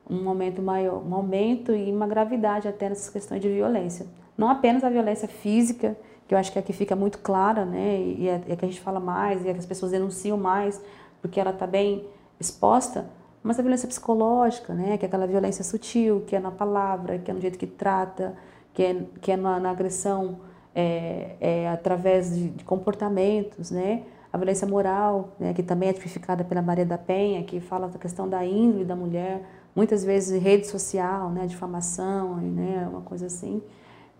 um 0.08 0.28
aumento 0.30 0.62
maior, 0.62 1.02
um 1.04 1.16
aumento 1.16 1.74
e 1.74 1.92
uma 1.92 2.06
gravidade 2.06 2.68
até 2.68 2.90
nessas 2.90 3.10
questões 3.10 3.42
de 3.42 3.50
violência. 3.50 4.06
Não 4.38 4.50
apenas 4.50 4.84
a 4.84 4.90
violência 4.90 5.28
física, 5.28 5.98
que 6.28 6.34
eu 6.36 6.38
acho 6.38 6.52
que 6.52 6.60
aqui 6.60 6.74
fica 6.74 6.96
muito 6.96 7.18
clara, 7.20 7.66
né, 7.66 8.00
e 8.00 8.30
é, 8.30 8.42
é 8.50 8.56
que 8.56 8.66
a 8.66 8.68
gente 8.68 8.80
fala 8.80 9.00
mais, 9.00 9.44
e 9.44 9.50
é 9.50 9.54
que 9.54 9.60
as 9.60 9.66
pessoas 9.66 9.92
denunciam 9.92 10.38
mais, 10.38 10.80
porque 11.22 11.40
ela 11.40 11.52
está 11.52 11.66
bem 11.66 12.06
exposta, 12.40 13.10
mas 13.42 13.58
a 13.58 13.64
violência 13.64 13.88
psicológica, 13.88 14.76
né, 14.76 14.96
que 14.98 15.06
é 15.06 15.08
aquela 15.08 15.26
violência 15.26 15.64
sutil, 15.64 16.22
que 16.28 16.36
é 16.36 16.40
na 16.40 16.52
palavra, 16.52 17.18
que 17.18 17.32
é 17.32 17.34
no 17.34 17.42
jeito 17.42 17.58
que 17.58 17.66
trata, 17.66 18.36
que 18.74 18.84
é, 18.84 19.04
que 19.20 19.32
é 19.32 19.38
na, 19.38 19.60
na 19.60 19.72
agressão 19.72 20.38
é, 20.76 21.36
é, 21.42 21.70
através 21.70 22.36
de, 22.36 22.50
de, 22.50 22.64
comportamentos, 22.64 23.72
né? 23.72 24.04
A 24.32 24.38
violência 24.38 24.66
moral, 24.66 25.36
né, 25.40 25.54
que 25.54 25.62
também 25.62 25.90
é 25.90 25.94
tipificada 25.94 26.44
pela 26.44 26.62
Maria 26.62 26.86
da 26.86 26.98
Penha, 26.98 27.44
que 27.44 27.60
fala 27.60 27.88
da 27.88 28.00
questão 28.00 28.30
da 28.30 28.46
índole 28.46 28.86
da 28.86 28.96
mulher, 28.96 29.42
muitas 29.76 30.06
vezes 30.06 30.42
rede 30.42 30.68
social, 30.68 31.30
né, 31.30 31.46
difamação, 31.46 32.38
né, 32.38 32.88
uma 32.90 33.02
coisa 33.02 33.26
assim. 33.26 33.62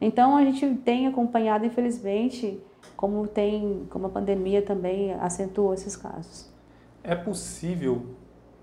Então 0.02 0.36
a 0.36 0.44
gente 0.44 0.76
tem 0.78 1.08
acompanhado, 1.08 1.66
infelizmente, 1.66 2.60
como 2.98 3.26
tem, 3.28 3.88
como 3.90 4.08
a 4.08 4.10
pandemia 4.10 4.62
também 4.62 5.14
acentuou 5.14 5.74
esses 5.74 5.96
casos. 5.96 6.52
É 7.04 7.16
possível, 7.16 8.06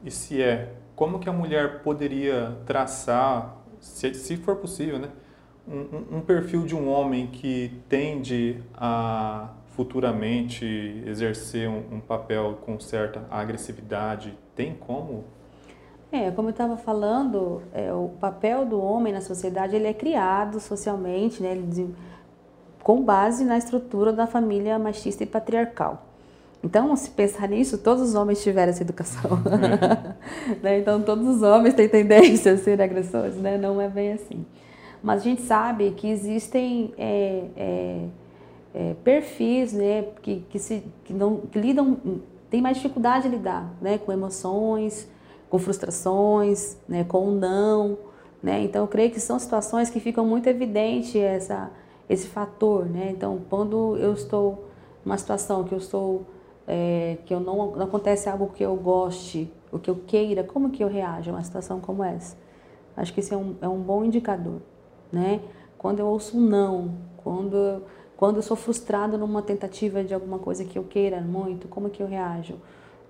e 0.04 0.10
se 0.10 0.42
é, 0.42 0.74
como 0.94 1.18
que 1.18 1.28
a 1.28 1.32
mulher 1.32 1.82
poderia 1.82 2.58
traçar, 2.66 3.56
se, 3.80 4.12
se 4.14 4.36
for 4.36 4.56
possível, 4.56 4.98
né, 4.98 5.08
um, 5.66 6.18
um 6.18 6.20
perfil 6.20 6.64
de 6.64 6.74
um 6.74 6.90
homem 6.90 7.26
que 7.26 7.80
tende 7.88 8.62
a 8.74 9.50
futuramente 9.78 10.66
exercer 11.06 11.68
um, 11.68 11.84
um, 11.92 12.00
papel 12.00 12.58
com 12.66 12.80
certa 12.80 13.24
agressividade, 13.30 14.36
tem 14.56 14.74
como? 14.74 15.22
É, 16.10 16.32
como 16.32 16.48
eu 16.48 16.50
estava 16.50 16.76
falando, 16.76 17.62
é, 17.72 17.92
o 17.92 18.08
papel 18.20 18.66
do 18.66 18.80
homem 18.80 19.12
na 19.12 19.20
sociedade 19.20 19.76
ele 19.76 19.86
é 19.86 19.94
criado 19.94 20.58
socialmente, 20.58 21.40
né, 21.40 21.56
com 22.82 23.00
base 23.00 23.44
na 23.44 23.56
estrutura 23.56 24.12
da 24.12 24.26
família 24.26 24.80
machista 24.80 25.22
e 25.22 25.26
patriarcal. 25.26 26.08
Então, 26.60 26.96
se 26.96 27.10
pensar 27.10 27.48
nisso, 27.48 27.78
todos 27.78 28.02
os 28.02 28.14
homens 28.16 28.42
tiveram 28.42 28.70
essa 28.70 28.82
educação. 28.82 29.30
né? 30.60 30.80
Então, 30.80 31.00
todos 31.02 31.24
os 31.36 31.40
homens 31.40 31.74
têm 31.74 31.88
tendência 31.88 32.54
a 32.54 32.56
ser 32.56 32.82
agressores, 32.82 33.36
né? 33.36 33.56
não 33.56 33.80
é 33.80 33.88
bem 33.88 34.14
assim. 34.14 34.44
Mas 35.00 35.20
a 35.20 35.24
gente 35.24 35.42
sabe 35.42 35.92
que 35.92 36.08
existem 36.08 36.92
é, 36.98 37.44
é, 37.56 38.04
é, 38.74 38.94
perfis 39.04 39.72
né, 39.72 40.02
que, 40.22 40.40
que, 40.48 40.58
se, 40.58 40.84
que, 41.04 41.12
não, 41.12 41.38
que 41.38 41.58
lidam, 41.58 41.98
têm 42.50 42.60
mais 42.60 42.76
dificuldade 42.76 43.28
de 43.28 43.36
lidar 43.36 43.72
né, 43.80 43.98
com 43.98 44.12
emoções, 44.12 45.08
com 45.48 45.58
frustrações, 45.58 46.76
né, 46.88 47.04
com 47.04 47.28
o 47.28 47.30
não. 47.30 47.98
Né? 48.42 48.62
Então, 48.62 48.82
eu 48.82 48.88
creio 48.88 49.10
que 49.10 49.20
são 49.20 49.38
situações 49.38 49.90
que 49.90 50.00
ficam 50.00 50.24
muito 50.26 50.46
evidente 50.48 51.18
essa, 51.18 51.70
esse 52.08 52.26
fator. 52.26 52.86
Né? 52.86 53.10
Então, 53.10 53.40
quando 53.48 53.96
eu 53.96 54.12
estou 54.12 54.68
numa 55.04 55.16
situação 55.16 55.64
que 55.64 55.72
eu 55.72 55.78
estou 55.78 56.26
é, 56.68 57.16
que 57.24 57.32
eu 57.32 57.40
não, 57.40 57.70
não 57.74 57.86
acontece 57.86 58.28
algo 58.28 58.48
que 58.48 58.62
eu 58.62 58.76
goste, 58.76 59.50
o 59.72 59.78
que 59.78 59.90
eu 59.90 59.96
queira, 60.06 60.44
como 60.44 60.70
que 60.70 60.84
eu 60.84 60.88
reajo 60.88 61.30
a 61.30 61.34
uma 61.34 61.42
situação 61.42 61.80
como 61.80 62.04
essa? 62.04 62.36
Acho 62.94 63.14
que 63.14 63.20
esse 63.20 63.32
é 63.32 63.36
um, 63.36 63.56
é 63.62 63.68
um 63.68 63.80
bom 63.80 64.04
indicador, 64.04 64.60
né? 65.10 65.40
Quando 65.78 66.00
eu 66.00 66.06
ouço 66.06 66.36
um 66.36 66.40
não, 66.40 66.94
quando, 67.18 67.82
quando 68.18 68.36
eu 68.36 68.42
sou 68.42 68.56
frustrado 68.56 69.16
numa 69.16 69.40
tentativa 69.40 70.02
de 70.02 70.12
alguma 70.12 70.40
coisa 70.40 70.64
que 70.64 70.76
eu 70.76 70.82
queira 70.82 71.20
muito, 71.20 71.68
como 71.68 71.88
que 71.88 72.02
eu 72.02 72.06
reajo? 72.08 72.56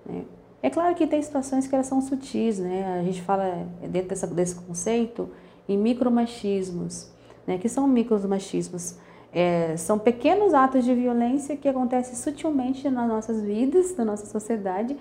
Né? 0.05 0.23
É 0.61 0.69
claro 0.69 0.93
que 0.93 1.07
tem 1.07 1.19
situações 1.19 1.65
que 1.65 1.73
elas 1.73 1.87
são 1.87 1.99
sutis, 1.99 2.59
né? 2.59 2.99
A 2.99 3.03
gente 3.03 3.19
fala 3.23 3.43
é, 3.43 3.87
dentro 3.87 4.09
dessa, 4.09 4.27
desse 4.27 4.53
conceito 4.53 5.27
em 5.67 5.75
micromachismos, 5.75 7.09
né? 7.47 7.57
Que 7.57 7.67
são 7.67 7.87
micromachismos? 7.87 8.97
É, 9.33 9.75
são 9.77 9.97
pequenos 9.97 10.53
atos 10.53 10.85
de 10.85 10.93
violência 10.93 11.57
que 11.57 11.67
acontecem 11.67 12.13
sutilmente 12.13 12.87
nas 12.87 13.07
nossas 13.07 13.41
vidas, 13.41 13.97
na 13.97 14.05
nossa 14.05 14.27
sociedade, 14.27 14.95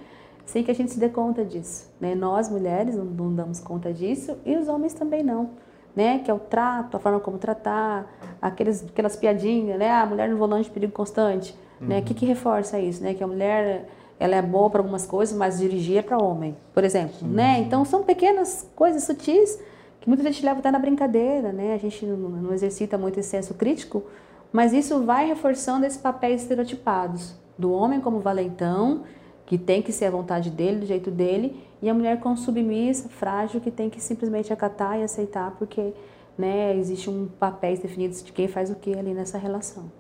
sem 0.47 0.65
que 0.65 0.71
a 0.71 0.75
gente 0.75 0.91
se 0.91 0.99
dê 0.99 1.11
conta 1.11 1.45
disso. 1.45 1.87
Né? 2.01 2.15
Nós, 2.15 2.49
mulheres, 2.49 2.97
não, 2.97 3.05
não, 3.05 3.35
damos 3.35 3.61
conta 3.61 3.93
disso 3.93 4.39
e 4.47 4.57
os 4.57 4.69
homens 4.69 4.95
também 4.95 5.23
não. 5.23 5.51
Né? 5.99 6.21
Que 6.21 6.31
é 6.31 6.35
o 6.35 6.39
trato, 6.39 6.97
a 6.97 7.01
forma 7.01 7.19
como 7.19 7.39
tratar, 7.39 8.07
aqueles, 8.41 8.85
aquelas 8.85 9.17
piadinhas, 9.17 9.77
né? 9.77 9.91
Ah, 9.91 10.03
a 10.03 10.07
mulher 10.07 10.29
no 10.29 10.37
volante 10.37 10.67
de 10.67 10.71
perigo 10.71 10.93
constante. 10.93 11.59
Uhum. 11.81 11.89
Né? 11.89 11.99
O 11.99 12.03
que, 12.05 12.15
que 12.15 12.25
reforça 12.25 12.79
isso? 12.79 13.03
Né? 13.03 13.15
Que 13.15 13.25
a 13.25 13.27
mulher 13.27 13.89
ela 14.21 14.37
é 14.37 14.43
boa 14.43 14.71
para 14.71 14.81
algumas 14.81 15.05
coisas, 15.05 15.37
mas 15.37 15.59
dirigir 15.59 15.97
é 15.97 16.03
para 16.03 16.17
homem, 16.17 16.57
por 16.73 16.85
exemplo. 16.85 17.17
Sim, 17.19 17.27
né? 17.27 17.59
Então, 17.59 17.85
são 17.85 18.05
pequenas 18.05 18.71
coisas 18.77 19.03
sutis 19.03 19.61
que 20.01 20.09
muita 20.09 20.23
gente 20.23 20.45
leva 20.45 20.61
até 20.61 20.71
na 20.71 20.79
brincadeira, 20.79 21.53
né? 21.53 21.75
A 21.75 21.79
gente 21.79 22.07
não, 22.07 22.31
não 22.31 22.55
exercita 22.55 22.97
muito 22.97 23.19
esse 23.19 23.31
senso 23.31 23.55
crítico, 23.55 24.05
mas 24.53 24.73
isso 24.73 25.03
vai 25.03 25.27
reforçando 25.27 25.85
esses 25.85 26.01
papéis 26.01 26.43
estereotipados 26.43 27.35
do 27.59 27.73
homem 27.73 28.01
como 28.01 28.21
valentão, 28.21 29.03
que 29.49 29.57
tem 29.57 29.81
que 29.81 29.93
ser 29.93 30.05
a 30.05 30.11
vontade 30.11 30.51
dele, 30.51 30.81
do 30.81 30.85
jeito 30.85 31.11
dele, 31.11 31.59
e 31.81 31.89
a 31.89 31.95
mulher 31.95 32.21
como 32.21 32.37
submissa, 32.37 33.09
frágil, 33.09 33.63
que 33.63 33.71
tem 33.71 33.89
que 33.89 33.99
simplesmente 33.99 34.53
acatar 34.53 34.99
e 34.99 35.03
aceitar, 35.03 35.53
porque 35.53 35.95
né, 36.37 36.77
existe 36.77 37.09
um 37.09 37.27
papéis 37.27 37.79
definidos 37.79 38.23
de 38.23 38.31
quem 38.31 38.47
faz 38.47 38.71
o 38.71 38.75
que 38.75 38.93
ali 38.95 39.15
nessa 39.15 39.39
relação. 39.39 39.91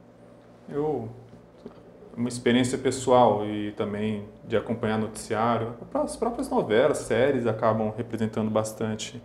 Eu 0.68 1.08
uma 2.14 2.28
experiência 2.28 2.76
pessoal 2.76 3.46
e 3.46 3.72
também 3.72 4.28
de 4.46 4.54
acompanhar 4.54 4.98
noticiário, 4.98 5.76
as 5.94 6.14
próprias 6.14 6.50
novelas, 6.50 6.98
séries 6.98 7.46
acabam 7.46 7.94
representando 7.96 8.50
bastante 8.50 9.22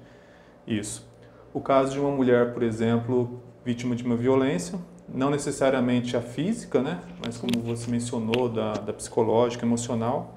isso. 0.66 1.06
O 1.54 1.60
caso 1.60 1.92
de 1.92 2.00
uma 2.00 2.12
mulher, 2.12 2.54
por 2.54 2.64
exemplo, 2.64 3.42
vítima 3.66 3.94
de 3.94 4.06
uma 4.06 4.16
violência, 4.16 4.80
não 5.14 5.30
necessariamente 5.30 6.18
a 6.18 6.22
física, 6.22 6.82
né? 6.82 7.00
mas 7.24 7.38
como 7.38 7.62
você 7.64 7.90
mencionou, 7.90 8.50
da, 8.50 8.74
da 8.74 8.92
psicológica, 8.92 9.66
emocional, 9.66 10.36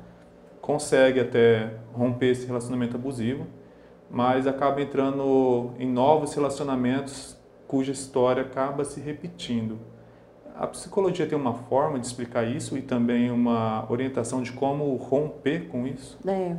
consegue 0.60 1.20
até 1.20 1.74
romper 1.94 2.32
esse 2.32 2.46
relacionamento 2.46 2.96
abusivo, 2.96 3.46
mas 4.10 4.46
acaba 4.46 4.82
entrando 4.82 5.72
em 5.78 5.90
novos 5.90 6.34
relacionamentos 6.34 7.36
cuja 7.66 7.92
história 7.92 8.42
acaba 8.42 8.84
se 8.84 9.00
repetindo. 9.00 9.78
A 10.54 10.66
psicologia 10.66 11.26
tem 11.26 11.36
uma 11.36 11.54
forma 11.54 11.98
de 11.98 12.06
explicar 12.06 12.44
isso 12.44 12.78
e 12.78 12.82
também 12.82 13.30
uma 13.30 13.90
orientação 13.90 14.42
de 14.42 14.52
como 14.52 14.94
romper 14.96 15.68
com 15.68 15.86
isso? 15.86 16.18
É. 16.26 16.56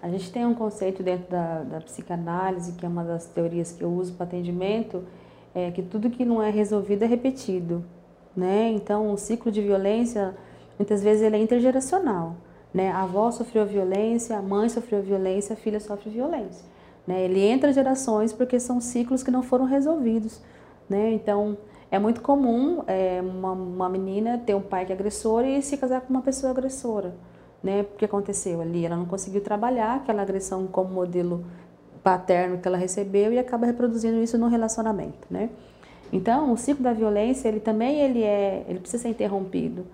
A 0.00 0.08
gente 0.08 0.30
tem 0.30 0.46
um 0.46 0.54
conceito 0.54 1.02
dentro 1.02 1.30
da, 1.30 1.62
da 1.62 1.80
psicanálise, 1.80 2.72
que 2.72 2.84
é 2.84 2.88
uma 2.88 3.02
das 3.02 3.26
teorias 3.26 3.72
que 3.72 3.82
eu 3.82 3.90
uso 3.90 4.14
para 4.14 4.26
atendimento, 4.26 5.04
é 5.66 5.70
que 5.70 5.82
tudo 5.82 6.10
que 6.10 6.24
não 6.24 6.42
é 6.42 6.50
resolvido 6.50 7.04
é 7.04 7.06
repetido. 7.06 7.84
Né? 8.36 8.70
Então, 8.70 9.12
o 9.12 9.16
ciclo 9.16 9.50
de 9.50 9.60
violência, 9.60 10.36
muitas 10.78 11.02
vezes, 11.02 11.22
ele 11.22 11.36
é 11.36 11.38
intergeracional. 11.38 12.36
Né? 12.72 12.90
A 12.90 13.02
avó 13.02 13.30
sofreu 13.30 13.66
violência, 13.66 14.36
a 14.36 14.42
mãe 14.42 14.68
sofreu 14.68 15.02
violência, 15.02 15.54
a 15.54 15.56
filha 15.56 15.80
sofre 15.80 16.10
violência. 16.10 16.64
Né? 17.06 17.24
Ele 17.24 17.40
entra 17.40 17.72
gerações 17.72 18.32
porque 18.32 18.60
são 18.60 18.80
ciclos 18.80 19.22
que 19.22 19.30
não 19.30 19.42
foram 19.42 19.64
resolvidos. 19.64 20.40
Né? 20.88 21.12
Então, 21.12 21.56
é 21.90 21.98
muito 21.98 22.20
comum 22.20 22.82
é, 22.86 23.20
uma, 23.22 23.52
uma 23.52 23.88
menina 23.88 24.38
ter 24.38 24.54
um 24.54 24.60
pai 24.60 24.84
que 24.86 24.92
é 24.92 24.94
agressor 24.94 25.44
e 25.44 25.60
se 25.62 25.76
casar 25.76 26.02
com 26.02 26.10
uma 26.10 26.22
pessoa 26.22 26.52
agressora 26.52 27.14
né? 27.62 27.82
O 27.82 27.84
que 27.96 28.04
aconteceu 28.04 28.60
ali? 28.60 28.84
Ela 28.84 28.96
não 28.96 29.06
conseguiu 29.06 29.40
trabalhar 29.40 29.96
aquela 29.96 30.22
agressão 30.22 30.66
como 30.66 30.90
modelo 30.90 31.44
paterno 32.08 32.56
que 32.56 32.66
ela 32.66 32.78
recebeu 32.78 33.30
e 33.34 33.38
acaba 33.38 33.66
reproduzindo 33.66 34.22
isso 34.22 34.38
no 34.38 34.48
relacionamento, 34.48 35.28
né? 35.30 35.50
Então, 36.10 36.50
o 36.50 36.56
ciclo 36.56 36.82
da 36.82 36.94
violência, 36.94 37.48
ele 37.48 37.60
também 37.60 38.00
ele 38.00 38.22
é, 38.22 38.64
ele 38.66 38.78
precisa 38.78 39.02
ser 39.02 39.10
interrompido, 39.10 39.84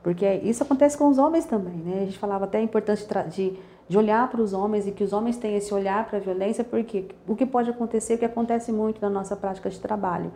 porque 0.00 0.24
isso 0.44 0.62
acontece 0.62 0.96
com 0.96 1.08
os 1.08 1.18
homens 1.18 1.46
também, 1.46 1.74
né? 1.74 2.02
A 2.02 2.04
gente 2.04 2.16
falava 2.16 2.44
até 2.44 2.58
a 2.58 2.62
importância 2.62 3.24
de, 3.24 3.58
de 3.88 3.98
olhar 3.98 4.30
para 4.30 4.40
os 4.40 4.52
homens 4.52 4.86
e 4.86 4.92
que 4.92 5.02
os 5.02 5.12
homens 5.12 5.36
tenham 5.36 5.56
esse 5.56 5.74
olhar 5.74 6.06
para 6.06 6.18
a 6.18 6.20
violência, 6.20 6.62
porque 6.62 7.06
o 7.26 7.34
que 7.34 7.44
pode 7.44 7.70
acontecer, 7.70 8.18
que 8.18 8.24
acontece 8.24 8.70
muito 8.70 9.00
na 9.02 9.10
nossa 9.10 9.34
prática 9.34 9.68
de 9.68 9.80
trabalho, 9.80 10.30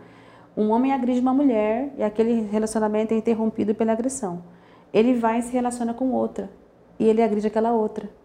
um 0.57 0.71
homem 0.71 0.91
agride 0.91 1.21
uma 1.21 1.33
mulher 1.33 1.93
e 1.97 2.03
aquele 2.03 2.41
relacionamento 2.51 3.13
é 3.13 3.17
interrompido 3.17 3.73
pela 3.73 3.93
agressão. 3.93 4.43
Ele 4.91 5.13
vai 5.13 5.39
e 5.39 5.43
se 5.43 5.53
relaciona 5.53 5.93
com 5.93 6.11
outra 6.11 6.49
e 6.99 7.07
ele 7.07 7.23
agride 7.23 7.47
aquela 7.47 7.71
outra. 7.71 8.18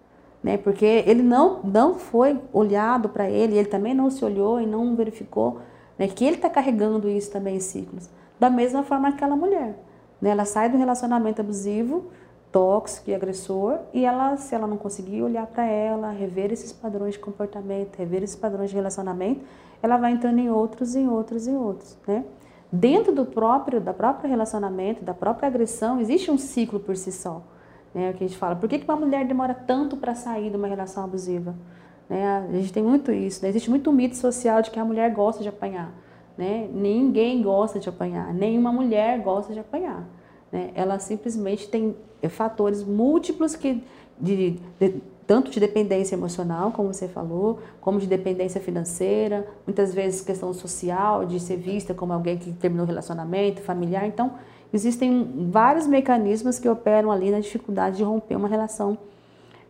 Né? 0.45 0.59
Porque 0.59 0.85
ele 0.85 1.23
não, 1.23 1.61
não 1.65 1.95
foi 1.95 2.39
olhado 2.53 3.09
para 3.09 3.31
ele, 3.31 3.57
ele 3.57 3.67
também 3.67 3.95
não 3.95 4.11
se 4.11 4.23
olhou 4.23 4.61
e 4.61 4.67
não 4.67 4.95
verificou 4.95 5.61
né, 5.99 6.07
que 6.07 6.23
ele 6.23 6.37
está 6.37 6.51
carregando 6.51 7.09
isso 7.09 7.33
também 7.33 7.57
em 7.57 7.61
ciclos. 7.61 8.11
Da 8.39 8.51
mesma 8.51 8.83
forma 8.83 9.09
que 9.09 9.17
aquela 9.17 9.35
mulher. 9.35 9.75
Né? 10.21 10.29
Ela 10.29 10.45
sai 10.45 10.69
do 10.69 10.77
relacionamento 10.77 11.41
abusivo, 11.41 12.11
tóxico 12.53 13.09
e 13.09 13.15
agressor, 13.15 13.79
e 13.95 14.05
ela, 14.05 14.37
se 14.37 14.55
ela 14.55 14.67
não 14.67 14.77
conseguir 14.77 15.23
olhar 15.23 15.47
para 15.47 15.65
ela, 15.65 16.11
rever 16.11 16.53
esses 16.53 16.73
padrões 16.75 17.15
de 17.15 17.21
comportamento, 17.21 17.97
rever 17.97 18.23
esses 18.23 18.37
padrões 18.37 18.69
de 18.69 18.77
relacionamento, 18.77 19.41
ela 19.83 19.97
vai 19.97 20.13
entrando 20.13 20.39
em 20.39 20.51
outros, 20.51 20.95
em 20.95 21.09
outros, 21.09 21.47
em 21.47 21.57
outros. 21.57 21.97
Né? 22.07 22.23
Dentro 22.71 23.15
do 23.15 23.25
próprio, 23.25 23.81
da 23.81 23.95
própria 23.95 24.29
relacionamento, 24.29 25.03
da 25.03 25.15
própria 25.15 25.47
agressão, 25.47 26.01
existe 26.01 26.31
um 26.31 26.37
ciclo 26.37 26.79
por 26.79 26.99
si 26.99 27.11
só. 27.11 27.43
Né, 27.95 28.13
que 28.13 28.25
a 28.25 28.27
gente 28.27 28.37
fala, 28.37 28.57
por 28.57 28.69
que, 28.69 28.79
que 28.79 28.85
uma 28.85 28.97
mulher 28.97 29.25
demora 29.25 29.55
tanto 29.55 29.97
para 29.97 30.15
sair 30.15 30.51
de 30.51 30.57
uma 30.57 30.67
relação 30.67 31.05
abusiva? 31.05 31.55
Né, 32.09 32.47
a 32.49 32.53
gente 32.57 32.73
tem 32.73 32.83
muito 32.83 33.13
isso, 33.13 33.43
né? 33.43 33.49
existe 33.49 33.71
muito 33.71 33.93
mito 33.93 34.17
social 34.17 34.61
de 34.61 34.71
que 34.71 34.79
a 34.79 34.85
mulher 34.85 35.13
gosta 35.15 35.43
de 35.43 35.49
apanhar. 35.49 35.95
Né? 36.37 36.69
Ninguém 36.73 37.41
gosta 37.43 37.79
de 37.79 37.89
apanhar, 37.89 38.35
nenhuma 38.35 38.73
mulher 38.73 39.21
gosta 39.21 39.53
de 39.53 39.61
apanhar. 39.61 40.05
Né? 40.51 40.71
Ela 40.75 40.99
simplesmente 40.99 41.69
tem 41.69 41.97
fatores 42.29 42.83
múltiplos 42.83 43.55
que 43.55 43.85
de, 44.21 44.59
de, 44.79 45.03
tanto 45.27 45.51
de 45.51 45.59
dependência 45.59 46.15
emocional, 46.15 46.73
como 46.73 46.93
você 46.93 47.09
falou, 47.09 47.59
como 47.81 47.99
de 47.99 48.07
dependência 48.07 48.61
financeira, 48.61 49.47
muitas 49.67 49.95
vezes 49.95 50.21
questão 50.21 50.53
social, 50.53 51.25
de 51.25 51.41
ser 51.41 51.57
vista 51.57 51.95
como 51.95 52.13
alguém 52.13 52.37
que 52.37 52.53
terminou 52.53 52.85
o 52.85 52.89
relacionamento, 52.89 53.63
familiar. 53.63 54.07
Então, 54.07 54.35
Existem 54.75 55.49
vários 55.52 55.87
mecanismos 55.87 56.59
que 56.59 56.69
operam 56.69 57.12
ali 57.12 57.31
na 57.31 57.38
dificuldade 57.38 57.99
de 57.99 58.02
romper 58.02 58.35
uma 58.35 58.49
relação 58.49 58.99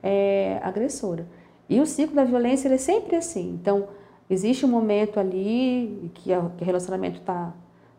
é, 0.03 0.59
agressora. 0.63 1.27
E 1.69 1.79
o 1.79 1.85
ciclo 1.85 2.17
da 2.17 2.25
violência 2.25 2.71
é 2.71 2.79
sempre 2.79 3.15
assim. 3.15 3.51
Então, 3.61 3.87
existe 4.31 4.65
um 4.65 4.69
momento 4.71 5.21
ali 5.21 6.11
que, 6.15 6.33
o 6.33 6.51
relacionamento 6.59 7.19
está 7.19 7.53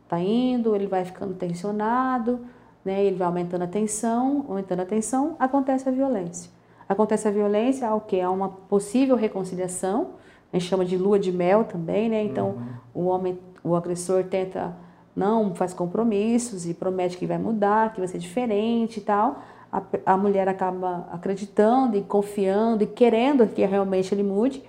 tá 0.10 0.20
indo, 0.20 0.76
ele 0.76 0.88
vai 0.88 1.06
ficando 1.06 1.36
tensionado, 1.36 2.40
né, 2.84 3.06
ele 3.06 3.16
vai 3.16 3.28
aumentando 3.28 3.62
a 3.62 3.68
tensão, 3.68 4.44
aumentando 4.50 4.82
a 4.82 4.86
tensão, 4.86 5.36
acontece 5.38 5.88
a 5.88 5.92
violência. 5.92 6.50
Acontece 6.90 7.28
a 7.28 7.32
violência 7.32 7.88
ao 7.88 8.02
que? 8.02 8.20
A 8.20 8.32
uma 8.32 8.50
possível 8.50 9.16
reconciliação, 9.16 10.12
a 10.52 10.58
gente 10.58 10.68
chama 10.68 10.84
de 10.84 10.98
lua 10.98 11.20
de 11.20 11.32
mel 11.32 11.66
também, 11.66 12.10
né? 12.10 12.24
Então, 12.24 12.50
uhum. 12.96 13.04
o 13.04 13.06
homem, 13.06 13.40
o 13.64 13.76
agressor 13.76 14.24
tenta 14.24 14.76
não 15.16 15.56
faz 15.56 15.74
compromissos 15.74 16.68
e 16.68 16.74
promete 16.74 17.18
que 17.18 17.26
vai 17.26 17.38
mudar, 17.38 17.94
que 17.94 18.00
vai 18.00 18.08
ser 18.08 18.18
diferente 18.18 18.98
e 18.98 19.02
tal, 19.02 19.42
a, 19.72 19.82
a 20.06 20.18
mulher 20.18 20.48
acaba 20.48 21.08
acreditando 21.12 21.98
e 21.98 22.02
confiando 22.02 22.84
e 22.84 22.88
querendo 22.88 23.48
que 23.48 23.66
realmente 23.66 24.14
ele 24.14 24.24
mude 24.24 24.62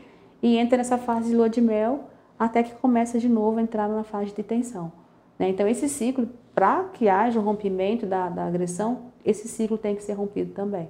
e 0.43 0.57
entra 0.57 0.79
nessa 0.79 0.99
fase 0.99 1.31
de 1.31 1.37
lua 1.37 1.49
de 1.49 1.61
mel 1.61 2.05
até 2.39 2.63
que 2.63 2.75
começa 2.75 3.19
de 3.19 3.29
novo 3.29 3.59
a 3.59 3.63
entrar 3.63 3.89
na 3.89 4.05
fase 4.05 4.27
de 4.27 4.43
tensão. 4.43 4.93
Né? 5.39 5.49
Então, 5.49 5.67
esse 5.67 5.89
ciclo, 5.89 6.29
para 6.55 6.85
que 6.85 7.09
haja 7.09 7.39
o 7.39 7.43
rompimento 7.43 8.07
da, 8.07 8.29
da 8.29 8.47
agressão, 8.47 9.13
esse 9.25 9.49
ciclo 9.49 9.77
tem 9.77 9.97
que 9.97 10.03
ser 10.03 10.13
rompido 10.13 10.53
também. 10.53 10.89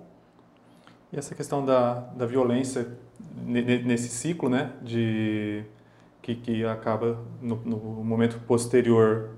E 1.13 1.19
essa 1.19 1.35
questão 1.35 1.65
da, 1.65 1.95
da 1.95 2.27
violência 2.27 2.89
nesse 3.45 4.09
ciclo, 4.09 4.49
né, 4.49 4.73
de 4.83 5.65
que, 6.21 6.35
que 6.35 6.65
acaba 6.65 7.19
no, 7.41 7.57
no 7.57 7.77
momento 8.05 8.41
posterior 8.41 9.31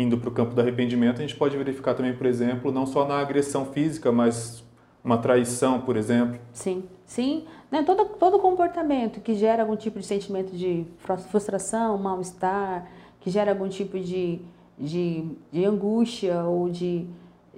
indo 0.00 0.16
para 0.16 0.30
o 0.30 0.32
campo 0.32 0.54
do 0.54 0.60
arrependimento, 0.62 1.18
a 1.18 1.20
gente 1.20 1.36
pode 1.36 1.56
verificar 1.58 1.94
também, 1.94 2.14
por 2.14 2.26
exemplo, 2.26 2.72
não 2.72 2.86
só 2.86 3.06
na 3.06 3.18
agressão 3.18 3.66
física, 3.66 4.10
mas 4.10 4.64
uma 5.04 5.18
traição, 5.18 5.80
por 5.82 5.94
exemplo. 5.94 6.40
Sim, 6.54 6.84
sim. 7.04 7.44
Né? 7.70 7.82
Todo, 7.82 8.06
todo 8.06 8.38
comportamento 8.38 9.20
que 9.20 9.34
gera 9.34 9.62
algum 9.62 9.76
tipo 9.76 9.98
de 9.98 10.06
sentimento 10.06 10.56
de 10.56 10.86
frustração, 11.30 11.98
mal-estar, 11.98 12.86
que 13.20 13.30
gera 13.30 13.50
algum 13.50 13.68
tipo 13.68 14.00
de, 14.00 14.40
de, 14.78 15.24
de 15.52 15.64
angústia 15.66 16.44
ou 16.44 16.70
de, 16.70 17.06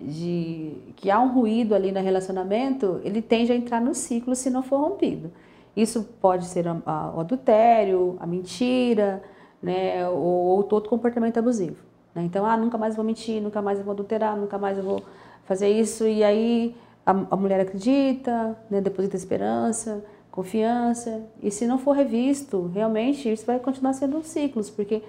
de 0.00 0.74
que 0.96 1.12
há 1.12 1.20
um 1.20 1.32
ruído 1.32 1.76
ali 1.76 1.92
no 1.92 2.00
relacionamento, 2.00 3.00
ele 3.04 3.22
tende 3.22 3.52
a 3.52 3.54
entrar 3.54 3.80
no 3.80 3.94
ciclo 3.94 4.34
se 4.34 4.50
não 4.50 4.64
for 4.64 4.80
rompido. 4.80 5.30
Isso 5.76 6.02
pode 6.20 6.46
ser 6.46 6.66
a, 6.66 6.76
a, 6.84 7.12
o 7.14 7.20
adultério, 7.20 8.16
a 8.18 8.26
mentira, 8.26 9.22
né, 9.62 10.08
ou, 10.08 10.16
ou 10.18 10.62
todo 10.64 10.88
comportamento 10.88 11.38
abusivo. 11.38 11.91
Né? 12.14 12.22
Então, 12.24 12.44
ah, 12.46 12.56
nunca 12.56 12.76
mais 12.78 12.94
vou 12.96 13.04
mentir, 13.04 13.40
nunca 13.40 13.62
mais 13.62 13.80
vou 13.80 13.92
adulterar, 13.92 14.36
nunca 14.36 14.58
mais 14.58 14.78
vou 14.78 15.02
fazer 15.44 15.68
isso. 15.68 16.06
E 16.06 16.22
aí 16.22 16.76
a, 17.04 17.10
a 17.10 17.36
mulher 17.36 17.60
acredita, 17.60 18.56
né, 18.70 18.80
deposita 18.80 19.16
esperança, 19.16 20.04
confiança. 20.30 21.22
E 21.42 21.50
se 21.50 21.66
não 21.66 21.78
for 21.78 21.92
revisto, 21.92 22.70
realmente 22.74 23.30
isso 23.30 23.44
vai 23.46 23.58
continuar 23.58 23.92
sendo 23.92 24.22
ciclos, 24.22 24.70
porque 24.70 25.02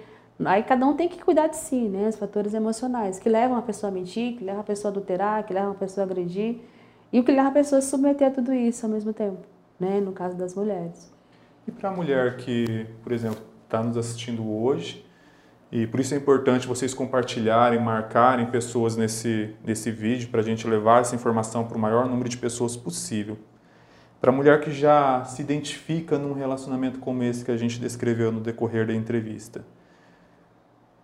aí 0.44 0.62
cada 0.62 0.86
um 0.86 0.94
tem 0.94 1.08
que 1.08 1.22
cuidar 1.22 1.46
de 1.46 1.56
si, 1.56 1.76
né? 1.88 2.08
Os 2.08 2.16
fatores 2.16 2.54
emocionais 2.54 3.18
que 3.18 3.28
levam 3.28 3.56
a 3.56 3.62
pessoa 3.62 3.90
a 3.90 3.94
mentir, 3.94 4.36
que 4.36 4.44
levam 4.44 4.60
a 4.60 4.64
pessoa 4.64 4.90
a 4.90 4.92
adulterar, 4.92 5.44
que 5.46 5.54
levam 5.54 5.72
a 5.72 5.74
pessoa 5.74 6.04
a 6.04 6.06
agredir 6.06 6.60
e 7.12 7.20
o 7.20 7.24
que 7.24 7.32
leva 7.32 7.48
a 7.48 7.52
pessoa 7.52 7.78
a 7.78 7.82
se 7.82 7.90
submeter 7.90 8.28
a 8.28 8.30
tudo 8.30 8.52
isso 8.52 8.84
ao 8.84 8.92
mesmo 8.92 9.12
tempo, 9.12 9.38
né? 9.78 10.00
No 10.00 10.12
caso 10.12 10.36
das 10.36 10.54
mulheres. 10.54 11.12
E 11.66 11.70
para 11.70 11.88
a 11.88 11.92
mulher 11.92 12.36
que, 12.36 12.86
por 13.02 13.12
exemplo, 13.12 13.40
está 13.64 13.82
nos 13.82 13.96
assistindo 13.96 14.46
hoje 14.46 15.06
e 15.74 15.88
por 15.88 15.98
isso 15.98 16.14
é 16.14 16.16
importante 16.16 16.68
vocês 16.68 16.94
compartilharem, 16.94 17.80
marcarem 17.80 18.46
pessoas 18.46 18.96
nesse, 18.96 19.56
nesse 19.64 19.90
vídeo 19.90 20.28
para 20.28 20.40
a 20.40 20.44
gente 20.44 20.68
levar 20.68 21.00
essa 21.00 21.16
informação 21.16 21.64
para 21.64 21.76
o 21.76 21.80
maior 21.80 22.08
número 22.08 22.28
de 22.28 22.36
pessoas 22.36 22.76
possível. 22.76 23.36
Para 24.20 24.30
a 24.30 24.32
mulher 24.32 24.60
que 24.60 24.70
já 24.70 25.24
se 25.24 25.42
identifica 25.42 26.16
num 26.16 26.32
relacionamento 26.32 27.00
como 27.00 27.24
esse 27.24 27.44
que 27.44 27.50
a 27.50 27.56
gente 27.56 27.80
descreveu 27.80 28.30
no 28.30 28.38
decorrer 28.38 28.86
da 28.86 28.94
entrevista, 28.94 29.64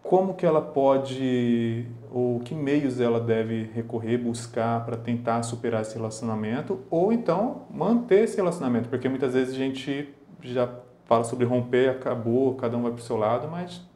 como 0.05 0.35
que 0.35 0.47
ela 0.47 0.63
pode, 0.63 1.89
ou 2.09 2.39
que 2.39 2.55
meios 2.55 3.01
ela 3.01 3.19
deve 3.19 3.69
recorrer, 3.75 4.19
buscar 4.19 4.85
para 4.85 4.97
tentar 4.97 5.43
superar 5.43 5.83
esse 5.83 5.97
relacionamento, 5.97 6.79
ou 6.89 7.13
então 7.13 7.63
manter 7.73 8.23
esse 8.23 8.37
relacionamento, 8.37 8.89
porque 8.89 9.09
muitas 9.09 9.35
vezes 9.35 9.53
a 9.53 9.59
gente 9.59 10.15
já 10.43 10.73
fala 11.07 11.25
sobre 11.25 11.45
romper, 11.45 11.91
acabou, 11.91 12.55
cada 12.55 12.77
um 12.77 12.83
vai 12.83 12.93
para 12.93 13.01
o 13.01 13.05
seu 13.05 13.17
lado, 13.17 13.49
mas 13.51 13.90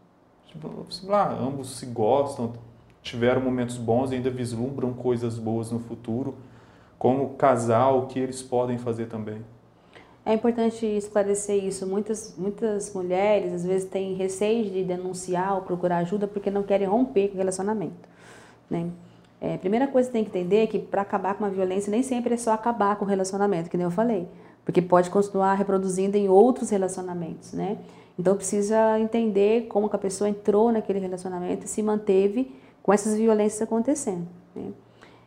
tipo, 0.54 0.86
lá, 1.04 1.32
ambos 1.32 1.76
se 1.76 1.86
gostam, 1.86 2.52
tiveram 3.02 3.40
momentos 3.40 3.76
bons 3.76 4.12
e 4.12 4.14
ainda 4.14 4.30
vislumbram 4.30 4.92
coisas 4.92 5.38
boas 5.38 5.70
no 5.70 5.80
futuro. 5.80 6.34
Como 6.98 7.30
casal, 7.34 7.98
o 7.98 8.06
que 8.06 8.18
eles 8.18 8.42
podem 8.42 8.78
fazer 8.78 9.06
também? 9.06 9.42
É 10.24 10.32
importante 10.32 10.86
esclarecer 10.86 11.62
isso. 11.62 11.86
Muitas, 11.86 12.34
muitas 12.38 12.94
mulheres, 12.94 13.52
às 13.52 13.64
vezes, 13.64 13.88
têm 13.90 14.14
receio 14.14 14.70
de 14.70 14.82
denunciar 14.82 15.54
ou 15.54 15.62
procurar 15.62 15.98
ajuda 15.98 16.26
porque 16.26 16.50
não 16.50 16.62
querem 16.62 16.86
romper 16.86 17.28
com 17.28 17.34
o 17.34 17.38
relacionamento. 17.38 18.08
Né? 18.70 18.90
É, 19.38 19.56
a 19.56 19.58
primeira 19.58 19.86
coisa 19.86 20.08
que 20.08 20.14
tem 20.14 20.24
que 20.24 20.30
entender 20.30 20.62
é 20.62 20.66
que 20.66 20.78
para 20.78 21.02
acabar 21.02 21.34
com 21.34 21.44
uma 21.44 21.50
violência, 21.50 21.90
nem 21.90 22.02
sempre 22.02 22.32
é 22.32 22.36
só 22.38 22.52
acabar 22.52 22.96
com 22.96 23.04
o 23.04 23.08
relacionamento, 23.08 23.68
que 23.68 23.76
nem 23.76 23.84
eu 23.84 23.90
falei. 23.90 24.26
Porque 24.64 24.80
pode 24.80 25.10
continuar 25.10 25.52
reproduzindo 25.54 26.16
em 26.16 26.26
outros 26.26 26.70
relacionamentos, 26.70 27.52
né? 27.52 27.76
Então 28.18 28.36
precisa 28.36 28.98
entender 29.00 29.66
como 29.66 29.88
que 29.88 29.96
a 29.96 29.98
pessoa 29.98 30.28
entrou 30.28 30.70
naquele 30.70 30.98
relacionamento 30.98 31.64
e 31.66 31.68
se 31.68 31.82
manteve 31.82 32.54
com 32.82 32.92
essas 32.92 33.16
violências 33.16 33.60
acontecendo. 33.62 34.26
Né? 34.54 34.70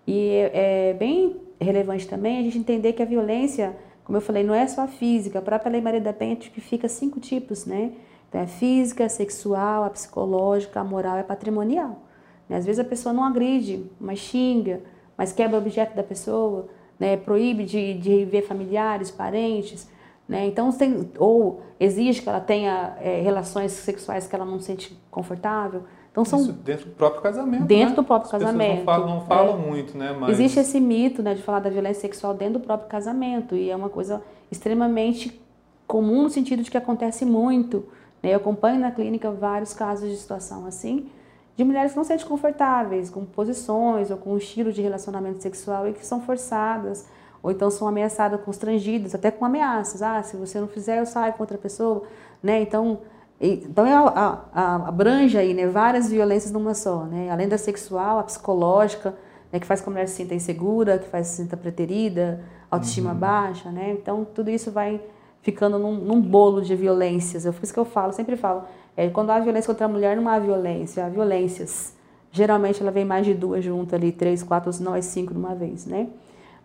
E 0.05 0.29
é, 0.29 0.91
é 0.91 0.93
bem 0.93 1.35
relevante 1.59 2.07
também 2.07 2.39
a 2.39 2.43
gente 2.43 2.57
entender 2.57 2.93
que 2.93 3.01
a 3.01 3.05
violência, 3.05 3.75
como 4.03 4.17
eu 4.17 4.21
falei, 4.21 4.43
não 4.43 4.53
é 4.53 4.67
só 4.67 4.81
a 4.81 4.87
física. 4.87 5.39
A 5.39 5.41
própria 5.41 5.71
Lei 5.71 5.81
Maria 5.81 5.99
da 5.99 6.13
Penha 6.13 6.35
tipifica 6.35 6.87
cinco 6.87 7.19
tipos, 7.19 7.65
né? 7.65 7.91
Então, 8.29 8.41
é 8.41 8.47
física, 8.47 9.05
a 9.05 9.09
sexual, 9.09 9.83
a 9.83 9.89
psicológica, 9.89 10.79
a 10.79 10.83
moral 10.83 11.17
e 11.17 11.21
a 11.21 11.23
patrimonial. 11.23 12.03
Né? 12.47 12.57
Às 12.57 12.65
vezes 12.65 12.79
a 12.79 12.83
pessoa 12.83 13.13
não 13.13 13.23
agride, 13.23 13.85
mas 13.99 14.19
xinga, 14.19 14.81
mas 15.17 15.31
quebra 15.31 15.57
o 15.57 15.61
objeto 15.61 15.95
da 15.95 16.03
pessoa, 16.03 16.67
né? 16.99 17.17
proíbe 17.17 17.63
de, 17.63 17.93
de 17.95 18.25
ver 18.25 18.43
familiares, 18.43 19.09
parentes, 19.09 19.87
né? 20.27 20.45
Então, 20.45 20.71
tem, 20.71 21.09
ou 21.17 21.61
exige 21.79 22.21
que 22.21 22.27
ela 22.27 22.41
tenha 22.41 22.97
é, 22.99 23.21
relações 23.21 23.71
sexuais 23.71 24.27
que 24.27 24.35
ela 24.35 24.45
não 24.45 24.59
se 24.59 24.65
sente 24.65 24.99
confortável. 25.09 25.83
Então, 26.11 26.25
são 26.25 26.41
Isso 26.41 26.51
dentro 26.51 26.87
do 26.87 26.95
próprio 26.95 27.21
casamento. 27.21 27.65
Dentro 27.65 27.89
né? 27.89 27.95
do 27.95 28.03
próprio 28.03 28.25
As 28.25 28.31
casamento. 28.31 28.77
Não 28.77 28.85
falam, 28.85 29.07
não 29.07 29.21
falam 29.21 29.53
é. 29.53 29.67
muito, 29.67 29.97
né? 29.97 30.15
Mas... 30.19 30.31
Existe 30.31 30.59
esse 30.59 30.79
mito 30.79 31.21
né, 31.21 31.33
de 31.33 31.43
falar 31.43 31.59
da 31.59 31.69
violência 31.69 32.01
sexual 32.01 32.33
dentro 32.33 32.59
do 32.59 32.65
próprio 32.65 32.89
casamento. 32.89 33.55
E 33.55 33.69
é 33.69 33.75
uma 33.75 33.89
coisa 33.89 34.21
extremamente 34.51 35.39
comum 35.85 36.23
no 36.23 36.29
sentido 36.29 36.63
de 36.63 36.69
que 36.69 36.77
acontece 36.77 37.23
muito. 37.23 37.85
Né? 38.21 38.33
Eu 38.33 38.37
acompanho 38.37 38.79
na 38.79 38.91
clínica 38.91 39.31
vários 39.31 39.73
casos 39.73 40.09
de 40.09 40.17
situação 40.17 40.65
assim, 40.65 41.09
de 41.55 41.63
mulheres 41.63 41.91
que 41.91 41.97
não 41.97 42.03
se 42.03 42.09
sentem 42.09 42.27
confortáveis 42.27 43.09
com 43.09 43.23
posições 43.23 44.11
ou 44.11 44.17
com 44.17 44.31
um 44.31 44.37
estilo 44.37 44.71
de 44.71 44.81
relacionamento 44.81 45.41
sexual 45.41 45.87
e 45.87 45.93
que 45.93 46.05
são 46.05 46.21
forçadas 46.21 47.07
ou 47.41 47.51
então 47.51 47.69
são 47.69 47.87
ameaçadas, 47.87 48.41
constrangidas, 48.41 49.13
até 49.13 49.31
com 49.31 49.45
ameaças. 49.45 50.01
Ah, 50.01 50.21
se 50.23 50.35
você 50.35 50.59
não 50.59 50.67
fizer, 50.67 50.99
eu 50.99 51.05
saio 51.05 51.33
com 51.33 51.43
outra 51.43 51.57
pessoa. 51.57 52.03
Né? 52.41 52.61
Então, 52.61 52.99
então 53.39 53.85
é 53.85 53.93
a, 53.93 54.41
a, 54.53 54.75
abrange 54.87 55.37
aí 55.37 55.53
né, 55.53 55.67
várias 55.67 56.09
violências 56.09 56.51
numa 56.51 56.73
só. 56.73 57.03
Né? 57.05 57.29
Além 57.29 57.47
da 57.47 57.57
sexual, 57.57 58.19
a 58.19 58.23
psicológica, 58.23 59.13
né, 59.51 59.59
que 59.59 59.65
faz 59.65 59.81
com 59.81 59.89
a 59.89 59.93
mulher 59.93 60.07
se 60.07 60.15
sinta 60.15 60.33
insegura, 60.33 60.97
que 60.97 61.07
faz 61.07 61.27
se 61.27 61.37
sinta 61.37 61.55
preterida, 61.55 62.43
autoestima 62.69 63.11
uhum. 63.11 63.17
baixa. 63.17 63.69
Né? 63.69 63.91
Então, 63.91 64.25
tudo 64.25 64.49
isso 64.49 64.71
vai 64.71 65.01
ficando 65.41 65.79
num, 65.79 65.93
num 65.93 66.19
bolo 66.19 66.61
de 66.61 66.75
violências. 66.75 67.45
É 67.45 67.51
por 67.51 67.63
isso 67.63 67.73
que 67.73 67.79
eu 67.79 67.85
falo, 67.85 68.11
sempre 68.11 68.35
falo, 68.35 68.63
é, 68.97 69.09
quando 69.09 69.29
há 69.29 69.39
violência 69.39 69.67
contra 69.71 69.85
a 69.85 69.89
mulher, 69.89 70.17
não 70.17 70.27
há 70.27 70.39
violência, 70.39 71.05
há 71.05 71.09
violências. 71.09 71.95
Geralmente 72.31 72.81
ela 72.81 72.91
vem 72.91 73.05
mais 73.05 73.25
de 73.25 73.33
duas 73.33 73.63
juntas 73.63 73.93
ali, 73.93 74.11
três, 74.11 74.43
quatro, 74.43 74.71
não 74.83 74.95
é 74.95 75.01
cinco 75.01 75.33
de 75.33 75.39
uma 75.39 75.55
vez, 75.55 75.85
né? 75.85 76.07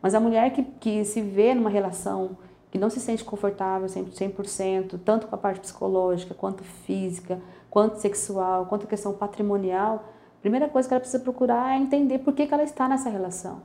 Mas 0.03 0.15
a 0.15 0.21
mulher 0.21 0.53
que, 0.53 0.65
que 0.65 1.05
se 1.05 1.23
vê 1.23 1.55
numa 1.55 1.71
relação 1.71 2.37
que 2.73 2.79
não 2.79 2.91
se 2.91 2.99
sente 2.99 3.23
confortável 3.23 3.87
100%, 3.87 4.99
tanto 5.05 5.29
com 5.29 5.35
a 5.35 5.39
parte 5.39 5.61
psicológica, 5.61 6.35
quanto 6.35 6.65
física, 6.65 7.39
quanto 7.71 7.99
sexual, 7.99 8.67
quanto 8.67 8.85
a 8.85 8.89
questão 8.89 9.13
patrimonial, 9.13 10.09
a 10.39 10.41
primeira 10.41 10.69
coisa 10.69 10.89
que 10.89 10.95
ela 10.95 11.01
precisa 11.01 11.23
procurar 11.23 11.75
é 11.75 11.79
entender 11.79 12.19
por 12.19 12.33
que, 12.33 12.47
que 12.47 12.53
ela 12.53 12.65
está 12.65 12.89
nessa 12.89 13.09
relação. 13.09 13.63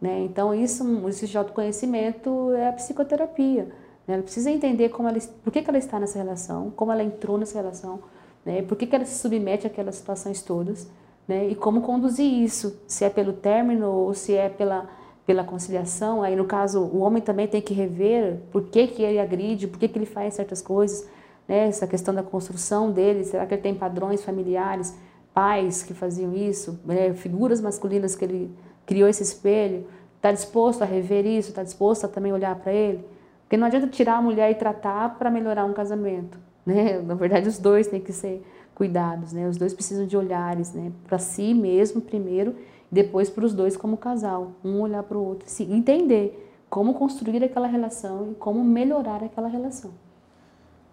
Né? 0.00 0.24
Então, 0.24 0.54
isso, 0.54 1.08
isso 1.08 1.26
de 1.26 1.36
autoconhecimento 1.36 2.52
é 2.54 2.68
a 2.68 2.72
psicoterapia. 2.72 3.64
Né? 4.08 4.14
Ela 4.14 4.22
precisa 4.22 4.50
entender 4.50 4.88
como 4.88 5.06
ela, 5.08 5.18
por 5.44 5.52
que, 5.52 5.62
que 5.62 5.68
ela 5.68 5.78
está 5.78 6.00
nessa 6.00 6.18
relação, 6.18 6.70
como 6.70 6.90
ela 6.90 7.02
entrou 7.02 7.36
nessa 7.36 7.58
relação, 7.58 8.00
né? 8.44 8.62
por 8.62 8.76
que, 8.76 8.86
que 8.86 8.96
ela 8.96 9.04
se 9.04 9.18
submete 9.18 9.66
àquelas 9.66 9.96
situações 9.96 10.42
todas, 10.42 10.90
né? 11.28 11.46
e 11.46 11.54
como 11.54 11.82
conduzir 11.82 12.26
isso, 12.26 12.80
se 12.86 13.04
é 13.04 13.10
pelo 13.10 13.34
término 13.34 13.90
ou 13.90 14.14
se 14.14 14.34
é 14.34 14.48
pela 14.48 14.88
pela 15.30 15.44
conciliação, 15.44 16.24
aí 16.24 16.34
no 16.34 16.44
caso 16.44 16.80
o 16.80 16.98
homem 16.98 17.22
também 17.22 17.46
tem 17.46 17.62
que 17.62 17.72
rever 17.72 18.40
por 18.50 18.64
que, 18.64 18.88
que 18.88 19.00
ele 19.00 19.20
agride, 19.20 19.68
por 19.68 19.78
que, 19.78 19.86
que 19.86 19.96
ele 19.96 20.04
faz 20.04 20.34
certas 20.34 20.60
coisas, 20.60 21.08
né? 21.46 21.68
essa 21.68 21.86
questão 21.86 22.12
da 22.12 22.20
construção 22.20 22.90
dele, 22.90 23.22
será 23.22 23.46
que 23.46 23.54
ele 23.54 23.62
tem 23.62 23.72
padrões 23.72 24.24
familiares, 24.24 24.98
pais 25.32 25.84
que 25.84 25.94
faziam 25.94 26.34
isso, 26.34 26.80
né? 26.84 27.12
figuras 27.12 27.60
masculinas 27.60 28.16
que 28.16 28.24
ele 28.24 28.50
criou 28.84 29.08
esse 29.08 29.22
espelho, 29.22 29.86
está 30.16 30.32
disposto 30.32 30.82
a 30.82 30.84
rever 30.84 31.24
isso, 31.24 31.50
está 31.50 31.62
disposto 31.62 32.06
a 32.06 32.08
também 32.08 32.32
olhar 32.32 32.56
para 32.56 32.72
ele? 32.72 33.04
Porque 33.42 33.56
não 33.56 33.68
adianta 33.68 33.86
tirar 33.86 34.16
a 34.16 34.22
mulher 34.22 34.50
e 34.50 34.56
tratar 34.56 35.16
para 35.16 35.30
melhorar 35.30 35.64
um 35.64 35.72
casamento, 35.72 36.40
né? 36.66 36.98
Na 36.98 37.14
verdade 37.14 37.48
os 37.48 37.56
dois 37.56 37.86
têm 37.86 38.00
que 38.00 38.12
ser 38.12 38.44
cuidados, 38.74 39.32
né? 39.32 39.46
Os 39.46 39.56
dois 39.56 39.72
precisam 39.72 40.08
de 40.08 40.16
olhares, 40.16 40.74
né? 40.74 40.90
Para 41.06 41.20
si 41.20 41.54
mesmo 41.54 42.00
primeiro 42.00 42.56
depois 42.90 43.30
para 43.30 43.44
os 43.44 43.54
dois 43.54 43.76
como 43.76 43.96
casal, 43.96 44.52
um 44.64 44.80
olhar 44.80 45.02
para 45.02 45.16
o 45.16 45.24
outro, 45.24 45.48
se 45.48 45.64
entender 45.64 46.48
como 46.68 46.94
construir 46.94 47.42
aquela 47.42 47.66
relação 47.66 48.30
e 48.30 48.34
como 48.34 48.62
melhorar 48.64 49.22
aquela 49.22 49.48
relação. 49.48 49.90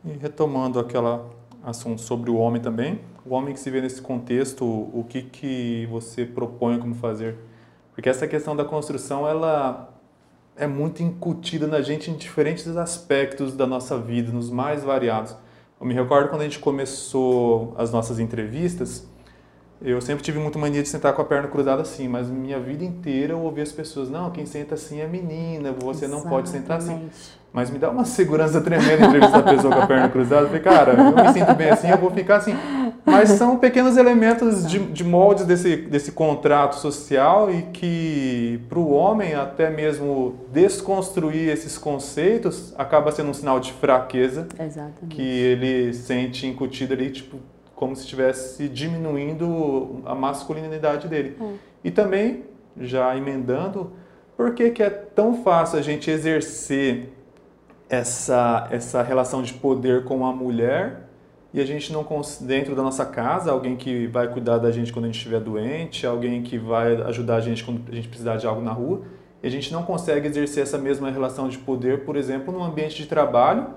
E 0.04 0.12
retomando 0.12 0.80
aquela 0.80 1.30
assunto 1.64 2.02
sobre 2.02 2.30
o 2.30 2.36
homem 2.38 2.62
também, 2.62 3.00
o 3.26 3.34
homem 3.34 3.54
que 3.54 3.60
se 3.60 3.70
vê 3.70 3.82
nesse 3.82 4.02
contexto, 4.02 4.64
o 4.66 5.06
que 5.08 5.22
que 5.22 5.86
você 5.88 6.26
propõe 6.26 6.80
como 6.80 6.96
fazer? 6.96 7.36
Porque 7.94 8.08
essa 8.08 8.28
questão 8.28 8.56
da 8.56 8.64
construção, 8.64 9.28
ela 9.28 9.94
é 10.56 10.66
muito 10.66 11.04
incutida 11.04 11.68
na 11.68 11.82
gente 11.82 12.10
em 12.10 12.16
diferentes 12.16 12.68
aspectos 12.78 13.56
da 13.56 13.68
nossa 13.68 14.00
vida, 14.00 14.32
nos 14.32 14.50
mais 14.50 14.84
variados. 14.84 15.36
Eu 15.80 15.86
me 15.86 15.94
recordo 15.94 16.30
quando 16.30 16.42
a 16.42 16.44
gente 16.44 16.60
começou 16.60 17.74
as 17.78 17.92
nossas 17.92 18.20
entrevistas, 18.20 19.08
eu 19.82 20.02
sempre 20.02 20.24
tive 20.24 20.40
muito 20.40 20.58
mania 20.58 20.82
de 20.82 20.90
sentar 20.90 21.14
com 21.14 21.22
a 21.22 21.26
perna 21.26 21.48
cruzada 21.48 21.82
assim, 21.82 22.08
mas 22.08 22.30
minha 22.30 22.60
vida 22.60 22.84
inteira 22.84 23.34
eu 23.34 23.40
ouvi 23.40 23.62
as 23.62 23.72
pessoas, 23.72 24.10
não, 24.10 24.32
quem 24.32 24.46
senta 24.46 24.76
assim 24.76 25.02
é 25.02 25.08
menina, 25.08 25.72
você 25.72 26.06
Exatamente. 26.06 26.24
não 26.24 26.30
pode 26.30 26.50
sentar 26.50 26.78
assim. 26.78 27.10
Mas 27.54 27.72
me 27.72 27.80
dá 27.80 27.90
uma 27.90 28.06
segurança 28.06 28.62
tremenda 28.62 29.06
entrevistar 29.06 29.40
a 29.40 29.44
pessoa 29.44 29.74
com 29.74 29.82
a 29.82 29.88
perna 29.88 30.10
cruzada. 30.10 30.44
Eu 30.44 30.48
falei, 30.48 30.62
cara, 30.62 30.94
eu 30.94 31.24
me 31.26 31.34
sinto 31.34 31.56
bem 31.56 31.70
assim, 31.70 31.90
eu 31.90 31.98
vou 31.98 32.12
ficar 32.12 32.36
assim. 32.36 32.54
Mas 33.06 33.30
são 33.30 33.58
pequenos 33.58 33.98
elementos 33.98 34.68
de, 34.68 34.80
de 34.80 35.04
moldes 35.04 35.46
desse, 35.46 35.76
desse 35.78 36.12
contrato 36.12 36.76
social 36.76 37.50
e 37.50 37.64
que, 37.64 38.60
para 38.70 38.78
o 38.78 38.92
homem, 38.92 39.34
até 39.34 39.70
mesmo 39.70 40.36
desconstruir 40.52 41.50
esses 41.50 41.78
conceitos, 41.78 42.76
acaba 42.78 43.12
sendo 43.12 43.30
um 43.30 43.34
sinal 43.34 43.60
de 43.60 43.72
fraqueza. 43.74 44.48
Exatamente. 44.60 45.16
Que 45.16 45.22
ele 45.22 45.94
sente 45.94 46.46
incutido 46.46 46.94
ali, 46.94 47.10
tipo, 47.10 47.38
como 47.78 47.96
se 47.96 48.02
estivesse 48.02 48.68
diminuindo 48.68 50.02
a 50.04 50.16
masculinidade 50.16 51.08
dele. 51.08 51.38
Hum. 51.40 51.58
E 51.84 51.92
também, 51.92 52.44
já 52.76 53.16
emendando, 53.16 53.92
por 54.36 54.56
que, 54.56 54.72
que 54.72 54.82
é 54.82 54.90
tão 54.90 55.44
fácil 55.44 55.78
a 55.78 55.82
gente 55.84 56.10
exercer 56.10 57.14
essa, 57.88 58.68
essa 58.72 59.04
relação 59.04 59.44
de 59.44 59.54
poder 59.54 60.06
com 60.06 60.26
a 60.26 60.34
mulher 60.34 61.04
e 61.54 61.62
a 61.62 61.66
gente 61.66 61.94
não 61.94 62.04
dentro 62.42 62.76
da 62.76 62.82
nossa 62.82 63.06
casa 63.06 63.52
alguém 63.52 63.76
que 63.76 64.08
vai 64.08 64.28
cuidar 64.28 64.58
da 64.58 64.72
gente 64.72 64.92
quando 64.92 65.06
a 65.06 65.08
gente 65.08 65.18
estiver 65.18 65.40
doente 65.40 66.06
alguém 66.06 66.42
que 66.42 66.58
vai 66.58 67.00
ajudar 67.04 67.36
a 67.36 67.42
gente 67.42 67.64
quando 67.64 67.82
a 67.90 67.96
gente 67.96 68.08
precisar 68.10 68.38
de 68.38 68.46
algo 68.46 68.62
na 68.62 68.74
rua 68.74 69.04
e 69.42 69.48
a 69.48 69.52
gente 69.52 69.72
não 69.72 69.84
consegue 69.84 70.28
exercer 70.28 70.64
essa 70.64 70.78
mesma 70.78 71.10
relação 71.10 71.48
de 71.48 71.60
poder 71.60 72.04
por 72.04 72.18
exemplo 72.18 72.52
no 72.52 72.62
ambiente 72.62 72.98
de 72.98 73.06
trabalho 73.06 73.68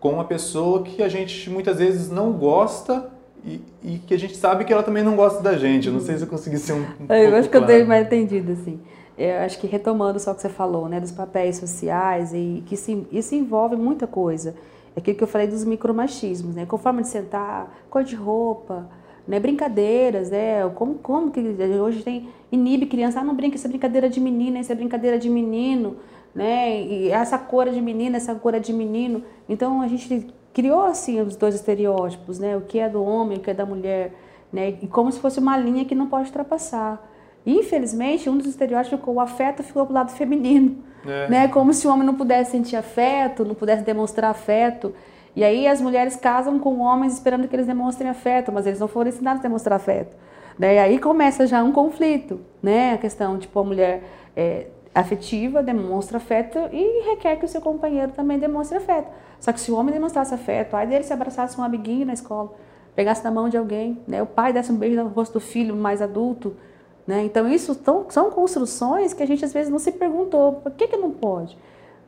com 0.00 0.12
uma 0.12 0.24
pessoa 0.24 0.82
que 0.84 1.02
a 1.02 1.08
gente 1.08 1.50
muitas 1.50 1.78
vezes 1.78 2.08
não 2.08 2.32
gosta 2.32 3.17
e, 3.44 3.60
e 3.82 3.98
que 3.98 4.14
a 4.14 4.18
gente 4.18 4.36
sabe 4.36 4.64
que 4.64 4.72
ela 4.72 4.82
também 4.82 5.02
não 5.02 5.16
gosta 5.16 5.42
da 5.42 5.56
gente 5.56 5.88
eu 5.88 5.92
não 5.92 6.00
sei 6.00 6.16
se 6.16 6.22
eu 6.22 6.28
consegui 6.28 6.58
ser 6.58 6.72
um, 6.72 6.80
um 6.82 7.14
eu 7.14 7.36
acho 7.36 7.48
que 7.48 7.56
claro. 7.56 7.72
eu 7.72 7.76
tenho 7.76 7.88
mais 7.88 8.06
entendido 8.06 8.52
assim 8.52 8.80
eu 9.18 9.40
acho 9.40 9.58
que 9.58 9.66
retomando 9.66 10.20
só 10.20 10.30
o 10.30 10.34
que 10.36 10.42
você 10.42 10.48
falou, 10.48 10.88
né, 10.88 11.00
dos 11.00 11.10
papéis 11.10 11.56
sociais 11.56 12.32
e 12.32 12.62
que 12.66 12.76
se, 12.76 13.04
isso 13.10 13.34
envolve 13.34 13.74
muita 13.74 14.06
coisa. 14.06 14.54
É 14.94 15.00
aquilo 15.00 15.16
que 15.16 15.24
eu 15.24 15.28
falei 15.28 15.48
dos 15.48 15.64
micromachismos, 15.64 16.54
né, 16.54 16.64
com 16.64 16.78
forma 16.78 17.02
de 17.02 17.08
sentar, 17.08 17.76
cor 17.90 18.04
de 18.04 18.14
roupa, 18.14 18.88
né, 19.26 19.40
brincadeiras, 19.40 20.30
né, 20.30 20.68
como, 20.76 20.94
como 20.94 21.32
que 21.32 21.40
hoje 21.40 22.04
tem 22.04 22.28
inibe 22.50 22.86
criança, 22.86 23.18
ah, 23.20 23.24
não 23.24 23.34
brinca, 23.34 23.56
essa 23.56 23.66
é 23.66 23.70
brincadeira 23.70 24.08
de 24.08 24.20
menina, 24.20 24.60
essa 24.60 24.72
é 24.72 24.76
brincadeira 24.76 25.18
de 25.18 25.28
menino, 25.28 25.96
né, 26.32 26.80
e 26.80 27.10
essa 27.10 27.36
cor 27.38 27.66
é 27.66 27.72
de 27.72 27.80
menina, 27.80 28.18
essa 28.18 28.36
cor 28.36 28.54
é 28.54 28.60
de 28.60 28.72
menino. 28.72 29.24
Então 29.48 29.82
a 29.82 29.88
gente 29.88 30.32
criou 30.52 30.84
assim 30.84 31.20
os 31.20 31.36
dois 31.36 31.54
estereótipos, 31.54 32.38
né, 32.38 32.56
o 32.56 32.62
que 32.62 32.78
é 32.78 32.88
do 32.88 33.02
homem, 33.02 33.38
o 33.38 33.40
que 33.40 33.50
é 33.50 33.54
da 33.54 33.66
mulher, 33.66 34.12
né, 34.52 34.70
e 34.82 34.86
como 34.86 35.10
se 35.12 35.20
fosse 35.20 35.38
uma 35.38 35.56
linha 35.56 35.84
que 35.84 35.94
não 35.94 36.06
pode 36.06 36.26
ultrapassar. 36.26 37.06
Infelizmente, 37.46 38.28
um 38.28 38.36
dos 38.36 38.46
estereótipos 38.46 38.98
ficou 38.98 39.14
o 39.14 39.20
afeto 39.20 39.62
ficou 39.62 39.86
pro 39.86 39.94
lado 39.94 40.12
feminino. 40.12 40.76
É. 41.06 41.28
Né? 41.28 41.48
Como 41.48 41.72
se 41.72 41.86
o 41.86 41.90
homem 41.90 42.04
não 42.04 42.14
pudesse 42.14 42.50
sentir 42.50 42.76
afeto, 42.76 43.44
não 43.44 43.54
pudesse 43.54 43.82
demonstrar 43.82 44.30
afeto. 44.30 44.94
E 45.34 45.44
aí 45.44 45.66
as 45.66 45.80
mulheres 45.80 46.16
casam 46.16 46.58
com 46.58 46.80
homens 46.80 47.14
esperando 47.14 47.46
que 47.46 47.54
eles 47.54 47.66
demonstrem 47.66 48.10
afeto, 48.10 48.50
mas 48.52 48.66
eles 48.66 48.80
não 48.80 48.88
foram 48.88 49.08
ensinados 49.08 49.40
a 49.40 49.42
demonstrar 49.42 49.76
afeto. 49.76 50.14
Né? 50.58 50.74
E 50.74 50.78
aí 50.78 50.98
começa 50.98 51.46
já 51.46 51.62
um 51.62 51.70
conflito, 51.70 52.40
né? 52.60 52.94
A 52.94 52.98
questão, 52.98 53.38
tipo, 53.38 53.58
a 53.60 53.64
mulher 53.64 54.02
é, 54.36 54.66
afetiva 55.00 55.62
demonstra 55.62 56.18
afeto 56.18 56.58
e 56.72 57.10
requer 57.10 57.36
que 57.36 57.44
o 57.44 57.48
seu 57.48 57.60
companheiro 57.60 58.12
também 58.12 58.38
demonstre 58.38 58.78
afeto. 58.78 59.08
Só 59.40 59.52
que 59.52 59.60
se 59.60 59.70
o 59.70 59.76
homem 59.76 59.92
demonstrasse 59.92 60.34
afeto, 60.34 60.74
aí 60.74 60.86
dele 60.86 61.04
se 61.04 61.12
abraçasse 61.12 61.60
um 61.60 61.64
amiguinho 61.64 62.06
na 62.06 62.12
escola, 62.12 62.52
pegasse 62.94 63.22
na 63.22 63.30
mão 63.30 63.48
de 63.48 63.56
alguém, 63.56 64.00
né? 64.06 64.22
O 64.22 64.26
pai 64.26 64.52
desse 64.52 64.72
um 64.72 64.76
beijo 64.76 65.02
no 65.02 65.08
rosto 65.08 65.34
do 65.34 65.40
filho 65.40 65.76
mais 65.76 66.02
adulto, 66.02 66.56
né? 67.06 67.24
Então, 67.24 67.48
isso 67.48 67.74
tão, 67.74 68.06
são 68.08 68.30
construções 68.30 69.14
que 69.14 69.22
a 69.22 69.26
gente 69.26 69.44
às 69.44 69.52
vezes 69.52 69.70
não 69.70 69.78
se 69.78 69.92
perguntou, 69.92 70.54
por 70.54 70.72
que, 70.72 70.88
que 70.88 70.96
não 70.96 71.10
pode? 71.10 71.56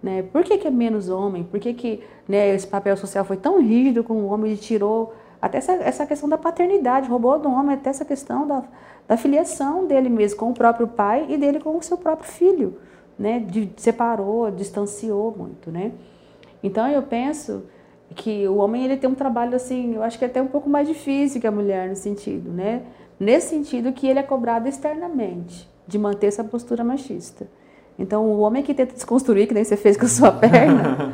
Né? 0.03 0.23
Por 0.23 0.43
que, 0.43 0.59
que 0.59 0.67
é 0.67 0.71
menos 0.71 1.09
homem? 1.09 1.45
Por 1.45 1.61
que, 1.61 1.75
que 1.75 2.03
né, 2.27 2.55
esse 2.55 2.67
papel 2.67 2.97
social 2.97 3.25
foi 3.25 3.37
tão 3.37 3.61
rígido 3.61 4.03
com 4.03 4.15
o 4.15 4.27
homem 4.27 4.53
e 4.53 4.57
tirou 4.57 5.15
até 5.41 5.59
essa, 5.59 5.73
essa 5.73 6.07
questão 6.07 6.29
da 6.29 6.37
paternidade, 6.37 7.09
roubou 7.09 7.39
do 7.39 7.51
homem 7.51 7.75
até 7.75 7.91
essa 7.91 8.05
questão 8.05 8.47
da, 8.47 8.63
da 9.09 9.17
filiação 9.17 9.87
dele 9.87 10.09
mesmo 10.09 10.39
com 10.39 10.51
o 10.51 10.55
próprio 10.55 10.87
pai 10.87 11.27
e 11.29 11.37
dele 11.37 11.61
com 11.61 11.77
o 11.77 11.83
seu 11.83 11.97
próprio 11.97 12.31
filho, 12.31 12.79
né? 13.19 13.39
De, 13.41 13.71
separou, 13.77 14.51
distanciou 14.51 15.35
muito, 15.37 15.71
né? 15.71 15.93
Então 16.63 16.87
eu 16.89 17.03
penso 17.03 17.65
que 18.15 18.47
o 18.49 18.57
homem 18.57 18.85
ele 18.85 18.97
tem 18.97 19.09
um 19.09 19.15
trabalho 19.15 19.55
assim, 19.55 19.95
eu 19.95 20.03
acho 20.03 20.19
que 20.19 20.25
é 20.25 20.29
até 20.29 20.43
um 20.43 20.49
pouco 20.49 20.69
mais 20.69 20.87
difícil 20.87 21.41
que 21.41 21.47
a 21.47 21.51
mulher 21.51 21.89
no 21.89 21.97
sentido, 21.97 22.51
né? 22.51 22.83
Nesse 23.19 23.49
sentido 23.49 23.93
que 23.93 24.07
ele 24.07 24.19
é 24.19 24.23
cobrado 24.23 24.69
externamente, 24.69 25.69
de 25.87 25.99
manter 25.99 26.27
essa 26.27 26.43
postura 26.43 26.83
machista. 26.83 27.47
Então, 27.99 28.25
o 28.25 28.41
homem 28.41 28.63
que 28.63 28.73
tenta 28.73 28.95
desconstruir, 28.95 29.47
que 29.47 29.53
nem 29.53 29.63
você 29.63 29.77
fez 29.77 29.95
com 29.95 30.07
a 30.07 30.09
sua 30.09 30.33
perna, 30.33 31.13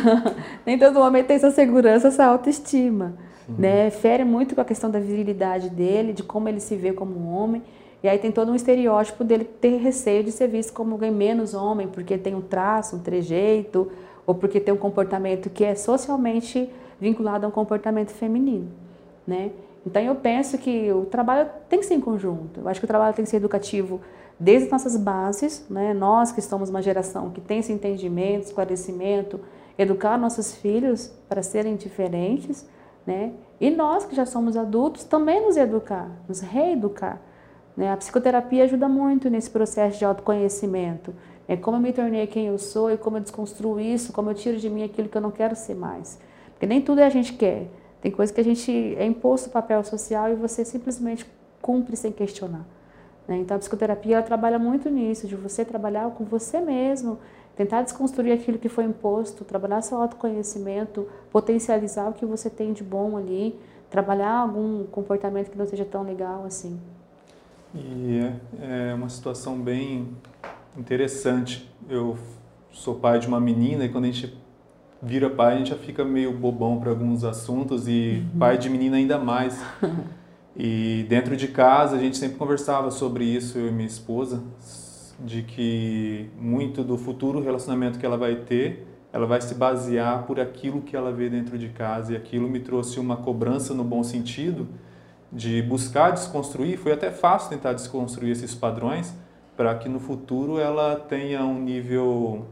nem 0.66 0.78
todo 0.78 1.00
homem 1.00 1.24
tem 1.24 1.36
essa 1.36 1.50
segurança, 1.50 2.08
essa 2.08 2.26
autoestima. 2.26 3.14
Né? 3.48 3.90
Fere 3.90 4.24
muito 4.24 4.54
com 4.54 4.60
a 4.60 4.64
questão 4.64 4.90
da 4.90 4.98
virilidade 4.98 5.70
dele, 5.70 6.12
de 6.12 6.22
como 6.22 6.48
ele 6.48 6.60
se 6.60 6.76
vê 6.76 6.92
como 6.92 7.30
homem. 7.30 7.62
E 8.02 8.08
aí 8.08 8.18
tem 8.18 8.30
todo 8.30 8.50
um 8.50 8.54
estereótipo 8.54 9.24
dele 9.24 9.44
ter 9.44 9.78
receio 9.78 10.24
de 10.24 10.32
ser 10.32 10.48
visto 10.48 10.72
como 10.72 10.92
alguém 10.92 11.10
menos 11.10 11.54
homem, 11.54 11.88
porque 11.88 12.18
tem 12.18 12.34
um 12.34 12.40
traço, 12.40 12.96
um 12.96 12.98
trejeito, 13.00 13.90
ou 14.26 14.34
porque 14.34 14.60
tem 14.60 14.74
um 14.74 14.76
comportamento 14.76 15.48
que 15.48 15.64
é 15.64 15.74
socialmente 15.74 16.68
vinculado 17.00 17.46
a 17.46 17.48
um 17.48 17.52
comportamento 17.52 18.10
feminino. 18.10 18.68
Né? 19.26 19.50
Então 19.86 20.02
eu 20.02 20.16
penso 20.16 20.58
que 20.58 20.90
o 20.92 21.04
trabalho 21.04 21.48
tem 21.68 21.78
que 21.78 21.86
ser 21.86 21.94
em 21.94 22.00
conjunto. 22.00 22.60
Eu 22.60 22.68
acho 22.68 22.80
que 22.80 22.84
o 22.84 22.88
trabalho 22.88 23.14
tem 23.14 23.24
que 23.24 23.30
ser 23.30 23.36
educativo 23.36 24.00
desde 24.38 24.66
as 24.66 24.72
nossas 24.72 24.96
bases, 24.96 25.64
né? 25.70 25.94
Nós 25.94 26.30
que 26.30 26.40
estamos 26.40 26.68
uma 26.68 26.82
geração 26.82 27.30
que 27.30 27.40
tem 27.40 27.60
esse 27.60 27.72
entendimento, 27.72 28.46
esclarecimento, 28.46 29.40
educar 29.78 30.18
nossos 30.18 30.54
filhos 30.54 31.10
para 31.28 31.42
serem 31.42 31.76
diferentes, 31.76 32.66
né? 33.06 33.32
E 33.60 33.70
nós 33.70 34.04
que 34.04 34.14
já 34.14 34.26
somos 34.26 34.56
adultos 34.56 35.04
também 35.04 35.44
nos 35.44 35.56
educar, 35.56 36.10
nos 36.28 36.40
reeducar. 36.40 37.20
Né? 37.76 37.90
A 37.90 37.96
psicoterapia 37.96 38.64
ajuda 38.64 38.88
muito 38.88 39.30
nesse 39.30 39.48
processo 39.50 39.98
de 39.98 40.04
autoconhecimento. 40.04 41.14
É 41.48 41.56
como 41.56 41.76
eu 41.76 41.80
me 41.80 41.92
tornei 41.92 42.26
quem 42.26 42.46
eu 42.46 42.58
sou 42.58 42.90
e 42.90 42.98
como 42.98 43.18
eu 43.18 43.20
desconstruo 43.20 43.78
isso, 43.78 44.12
como 44.12 44.30
eu 44.30 44.34
tiro 44.34 44.58
de 44.58 44.68
mim 44.68 44.82
aquilo 44.82 45.08
que 45.08 45.16
eu 45.16 45.22
não 45.22 45.30
quero 45.30 45.54
ser 45.54 45.74
mais. 45.74 46.18
Porque 46.50 46.66
nem 46.66 46.82
tudo 46.82 47.00
a 47.00 47.08
gente 47.08 47.34
quer. 47.34 47.68
Tem 48.00 48.10
coisa 48.10 48.32
que 48.32 48.40
a 48.40 48.44
gente 48.44 48.70
é 48.98 49.06
imposto 49.06 49.50
papel 49.50 49.82
social 49.84 50.30
e 50.30 50.34
você 50.34 50.64
simplesmente 50.64 51.26
cumpre 51.62 51.96
sem 51.96 52.12
questionar. 52.12 52.66
Né? 53.26 53.38
Então 53.38 53.56
a 53.56 53.60
psicoterapia 53.60 54.16
ela 54.16 54.22
trabalha 54.22 54.58
muito 54.58 54.88
nisso, 54.90 55.26
de 55.26 55.36
você 55.36 55.64
trabalhar 55.64 56.10
com 56.10 56.24
você 56.24 56.60
mesmo, 56.60 57.18
tentar 57.56 57.82
desconstruir 57.82 58.32
aquilo 58.32 58.58
que 58.58 58.68
foi 58.68 58.84
imposto, 58.84 59.44
trabalhar 59.44 59.80
seu 59.82 59.98
autoconhecimento, 59.98 61.08
potencializar 61.30 62.08
o 62.08 62.12
que 62.12 62.26
você 62.26 62.50
tem 62.50 62.72
de 62.72 62.84
bom 62.84 63.16
ali, 63.16 63.58
trabalhar 63.90 64.32
algum 64.32 64.84
comportamento 64.84 65.50
que 65.50 65.58
não 65.58 65.66
seja 65.66 65.84
tão 65.84 66.02
legal 66.02 66.44
assim. 66.44 66.78
E 67.74 68.20
é, 68.60 68.90
é 68.90 68.94
uma 68.94 69.08
situação 69.08 69.58
bem 69.58 70.08
interessante. 70.76 71.70
Eu 71.88 72.16
sou 72.70 72.94
pai 72.94 73.18
de 73.18 73.26
uma 73.26 73.40
menina 73.40 73.84
e 73.84 73.88
quando 73.88 74.04
a 74.04 74.10
gente 74.10 74.36
vira 75.02 75.30
pai, 75.30 75.54
a 75.54 75.58
gente 75.58 75.70
já 75.70 75.76
fica 75.76 76.04
meio 76.04 76.32
bobão 76.32 76.78
para 76.78 76.90
alguns 76.90 77.24
assuntos 77.24 77.88
e 77.88 78.22
uhum. 78.32 78.38
pai 78.38 78.58
de 78.58 78.68
menina 78.68 78.96
ainda 78.96 79.18
mais. 79.18 79.58
E 80.58 81.04
dentro 81.08 81.36
de 81.36 81.48
casa 81.48 81.96
a 81.96 81.98
gente 81.98 82.16
sempre 82.16 82.38
conversava 82.38 82.90
sobre 82.90 83.24
isso, 83.24 83.58
eu 83.58 83.68
e 83.68 83.70
minha 83.70 83.86
esposa, 83.86 84.42
de 85.18 85.42
que 85.42 86.30
muito 86.38 86.84
do 86.84 86.98
futuro 86.98 87.40
relacionamento 87.42 87.98
que 87.98 88.06
ela 88.06 88.16
vai 88.16 88.36
ter, 88.36 88.86
ela 89.12 89.26
vai 89.26 89.40
se 89.40 89.54
basear 89.54 90.24
por 90.24 90.38
aquilo 90.38 90.82
que 90.82 90.94
ela 90.94 91.10
vê 91.10 91.28
dentro 91.28 91.56
de 91.58 91.68
casa. 91.70 92.12
E 92.12 92.16
aquilo 92.16 92.48
me 92.48 92.60
trouxe 92.60 93.00
uma 93.00 93.16
cobrança 93.16 93.72
no 93.72 93.82
bom 93.82 94.02
sentido 94.02 94.68
de 95.32 95.60
buscar 95.62 96.12
desconstruir, 96.12 96.78
foi 96.78 96.92
até 96.92 97.10
fácil 97.10 97.50
tentar 97.50 97.72
desconstruir 97.72 98.30
esses 98.30 98.54
padrões 98.54 99.12
para 99.56 99.74
que 99.74 99.88
no 99.88 99.98
futuro 99.98 100.58
ela 100.58 100.96
tenha 100.96 101.44
um 101.44 101.60
nível 101.60 102.46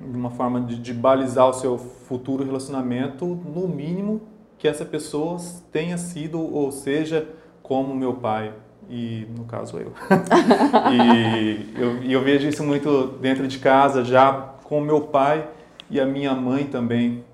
uma 0.00 0.30
forma 0.30 0.60
de, 0.60 0.76
de 0.76 0.92
balizar 0.92 1.48
o 1.48 1.52
seu 1.52 1.78
futuro 1.78 2.44
relacionamento, 2.44 3.24
no 3.24 3.66
mínimo 3.66 4.20
que 4.58 4.68
essa 4.68 4.84
pessoa 4.84 5.38
tenha 5.72 5.96
sido 5.96 6.40
ou 6.40 6.70
seja 6.70 7.26
como 7.62 7.94
meu 7.94 8.14
pai 8.14 8.52
e 8.88 9.26
no 9.36 9.44
caso 9.44 9.78
eu. 9.78 9.92
e 10.92 11.72
eu, 11.76 12.02
eu 12.02 12.22
vejo 12.22 12.48
isso 12.48 12.62
muito 12.62 13.08
dentro 13.20 13.46
de 13.46 13.58
casa 13.58 14.04
já 14.04 14.32
com 14.64 14.80
meu 14.80 15.00
pai 15.02 15.48
e 15.90 16.00
a 16.00 16.06
minha 16.06 16.34
mãe 16.34 16.66
também. 16.66 17.24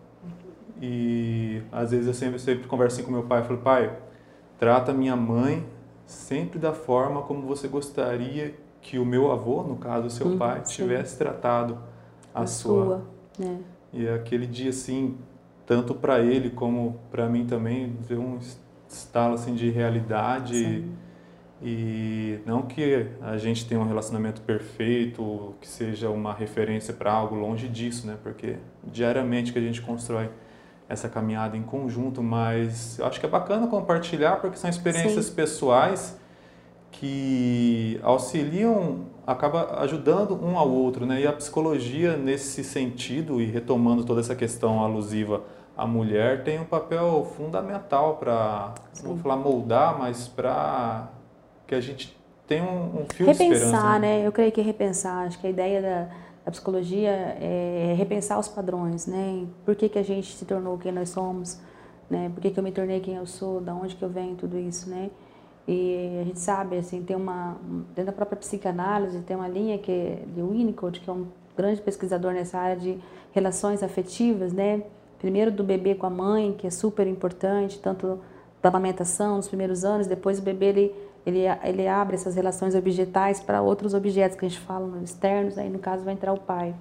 E 0.81 1.62
às 1.71 1.91
vezes 1.93 2.07
eu 2.09 2.15
sempre, 2.15 2.38
sempre 2.38 2.67
converso 2.67 2.97
assim 2.97 3.05
com 3.07 3.12
meu 3.12 3.23
pai, 3.23 3.41
eu 3.41 3.45
falo, 3.45 3.59
pai, 3.61 3.97
trata 4.59 4.93
minha 4.93 5.15
mãe 5.17 5.65
sempre 6.07 6.59
da 6.59 6.73
forma 6.73 7.23
como 7.23 7.47
você 7.47 7.69
gostaria 7.69 8.55
que 8.81 8.99
o 8.99 9.05
meu 9.05 9.31
avô, 9.31 9.62
no 9.62 9.77
caso 9.77 10.09
o 10.09 10.11
seu 10.11 10.27
Uhum, 10.27 10.38
pai, 10.38 10.62
sim. 10.65 10.83
tivesse 10.83 11.17
tratado 11.17 11.79
a, 12.35 12.43
A 12.43 12.47
sua. 12.47 12.85
sua, 12.85 13.03
né? 13.38 13.59
E 13.93 14.09
aquele 14.09 14.47
dia, 14.47 14.71
assim, 14.71 15.17
tanto 15.67 15.95
para 15.95 16.19
ele 16.21 16.51
como 16.51 16.97
para 17.11 17.29
mim 17.29 17.47
também, 17.47 17.97
deu 18.09 18.21
um 18.21 18.38
estalo 18.88 19.35
assim, 19.35 19.55
de 19.55 19.71
realidade. 19.71 20.55
Sim. 20.55 20.93
E 21.64 22.40
não 22.44 22.62
que 22.62 23.07
a 23.20 23.37
gente 23.37 23.66
tenha 23.66 23.81
um 23.81 23.87
relacionamento 23.87 24.40
perfeito, 24.42 25.55
que 25.61 25.68
seja 25.68 26.11
uma 26.11 26.35
referência 26.35 26.92
para 26.92 27.12
algo 27.12 27.37
longe 27.37 27.68
disso, 27.68 28.05
né? 28.05 28.16
Porque 28.20 28.57
diariamente 28.83 29.53
que 29.53 29.59
a 29.61 29.62
gente 29.62 29.81
constrói 29.81 30.29
essa 30.88 31.09
caminhada 31.09 31.57
em 31.57 31.62
conjunto, 31.62 32.20
mas 32.20 32.98
eu 32.98 33.07
acho 33.07 33.20
que 33.20 33.27
é 33.27 33.29
bacana 33.29 33.68
compartilhar 33.68 34.40
porque 34.40 34.57
são 34.57 34.68
experiências 34.68 35.27
Sim. 35.27 35.35
pessoais 35.35 36.18
que 36.90 37.98
auxiliam, 38.03 39.07
acaba 39.25 39.81
ajudando 39.81 40.35
um 40.44 40.59
ao 40.59 40.68
outro, 40.68 41.07
né? 41.07 41.20
E 41.20 41.27
a 41.27 41.33
psicologia 41.33 42.16
nesse 42.16 42.64
sentido 42.64 43.40
e 43.40 43.46
retomando 43.46 44.05
toda 44.05 44.20
essa 44.20 44.35
questão 44.35 44.83
alusiva 44.83 45.42
à 45.77 45.87
mulher 45.87 46.42
tem 46.42 46.61
um 46.61 46.64
papel 46.64 47.25
fundamental 47.37 48.16
para, 48.16 48.75
vou 49.03 49.16
falar 49.16 49.37
moldar, 49.37 49.98
mas 49.98 50.29
para 50.29 51.09
que 51.66 51.75
a 51.75 51.81
gente 51.81 52.16
tenha 52.46 52.64
um, 52.64 53.03
um 53.03 53.07
fio 53.12 53.27
de 53.27 53.33
esperança. 53.33 53.64
Repensar, 53.64 54.01
né? 54.01 54.27
Eu 54.27 54.33
creio 54.33 54.53
que 54.53 54.61
repensar. 54.61 55.27
Acho 55.27 55.38
que 55.40 55.46
a 55.46 55.51
ideia 55.51 55.81
da, 55.81 56.09
da 56.44 56.51
psicologia 56.51 57.11
é 57.11 57.94
repensar 57.96 58.38
os 58.38 58.48
padrões, 58.48 59.07
né? 59.07 59.46
Por 59.64 59.75
que, 59.75 59.88
que 59.88 59.98
a 59.98 60.03
gente 60.03 60.37
se 60.37 60.44
tornou 60.44 60.77
quem 60.79 60.92
nós 60.92 61.09
somos, 61.09 61.61
né? 62.11 62.31
Por 62.35 62.40
que, 62.40 62.51
que 62.51 62.59
eu 62.59 62.64
me 62.64 62.72
tornei 62.72 63.01
quem 63.01 63.16
eu 63.16 63.27
sou, 63.27 63.61
da 63.61 63.75
onde 63.75 63.96
que 63.96 64.03
eu 64.03 64.09
venho, 64.09 64.35
tudo 64.37 64.59
isso, 64.59 64.90
né? 64.90 65.11
E 65.66 66.18
a 66.20 66.25
gente 66.25 66.40
sabe, 66.40 66.77
assim, 66.77 67.03
tem 67.03 67.16
uma... 67.16 67.57
Dentro 67.94 68.07
da 68.07 68.12
própria 68.12 68.37
psicanálise, 68.37 69.20
tem 69.20 69.37
uma 69.37 69.48
linha 69.48 69.79
que 69.79 69.92
é 69.92 70.22
de 70.35 70.42
Winnicott, 70.42 71.01
que 71.01 71.09
é 71.09 71.12
um 71.12 71.27
grande 71.57 71.81
pesquisador 71.81 72.33
nessa 72.33 72.59
área 72.59 72.77
de 72.77 72.98
relações 73.31 73.83
afetivas, 73.83 74.53
né? 74.53 74.83
Primeiro 75.18 75.53
do 75.53 75.62
bebê 75.62 75.94
com 75.94 76.07
a 76.07 76.11
mãe, 76.11 76.53
que 76.53 76.66
é 76.66 76.70
super 76.70 77.07
importante, 77.07 77.79
tanto 77.79 78.18
da 78.61 78.68
amamentação, 78.68 79.37
nos 79.37 79.46
primeiros 79.46 79.85
anos, 79.85 80.07
depois 80.07 80.40
o 80.40 80.42
bebê, 80.42 80.66
ele 80.66 80.94
ele, 81.24 81.42
ele 81.62 81.87
abre 81.87 82.16
essas 82.16 82.35
relações 82.35 82.74
objetais 82.74 83.40
para 83.40 83.62
outros 83.62 83.94
objetos 83.94 84.37
que 84.37 84.44
a 84.44 84.48
gente 84.48 84.61
fala 84.61 84.87
no 84.87 85.02
externos, 85.02 85.56
aí 85.56 85.70
no 85.70 85.78
caso 85.78 86.04
vai 86.04 86.14
entrar 86.14 86.32
o 86.32 86.40
pai. 86.40 86.74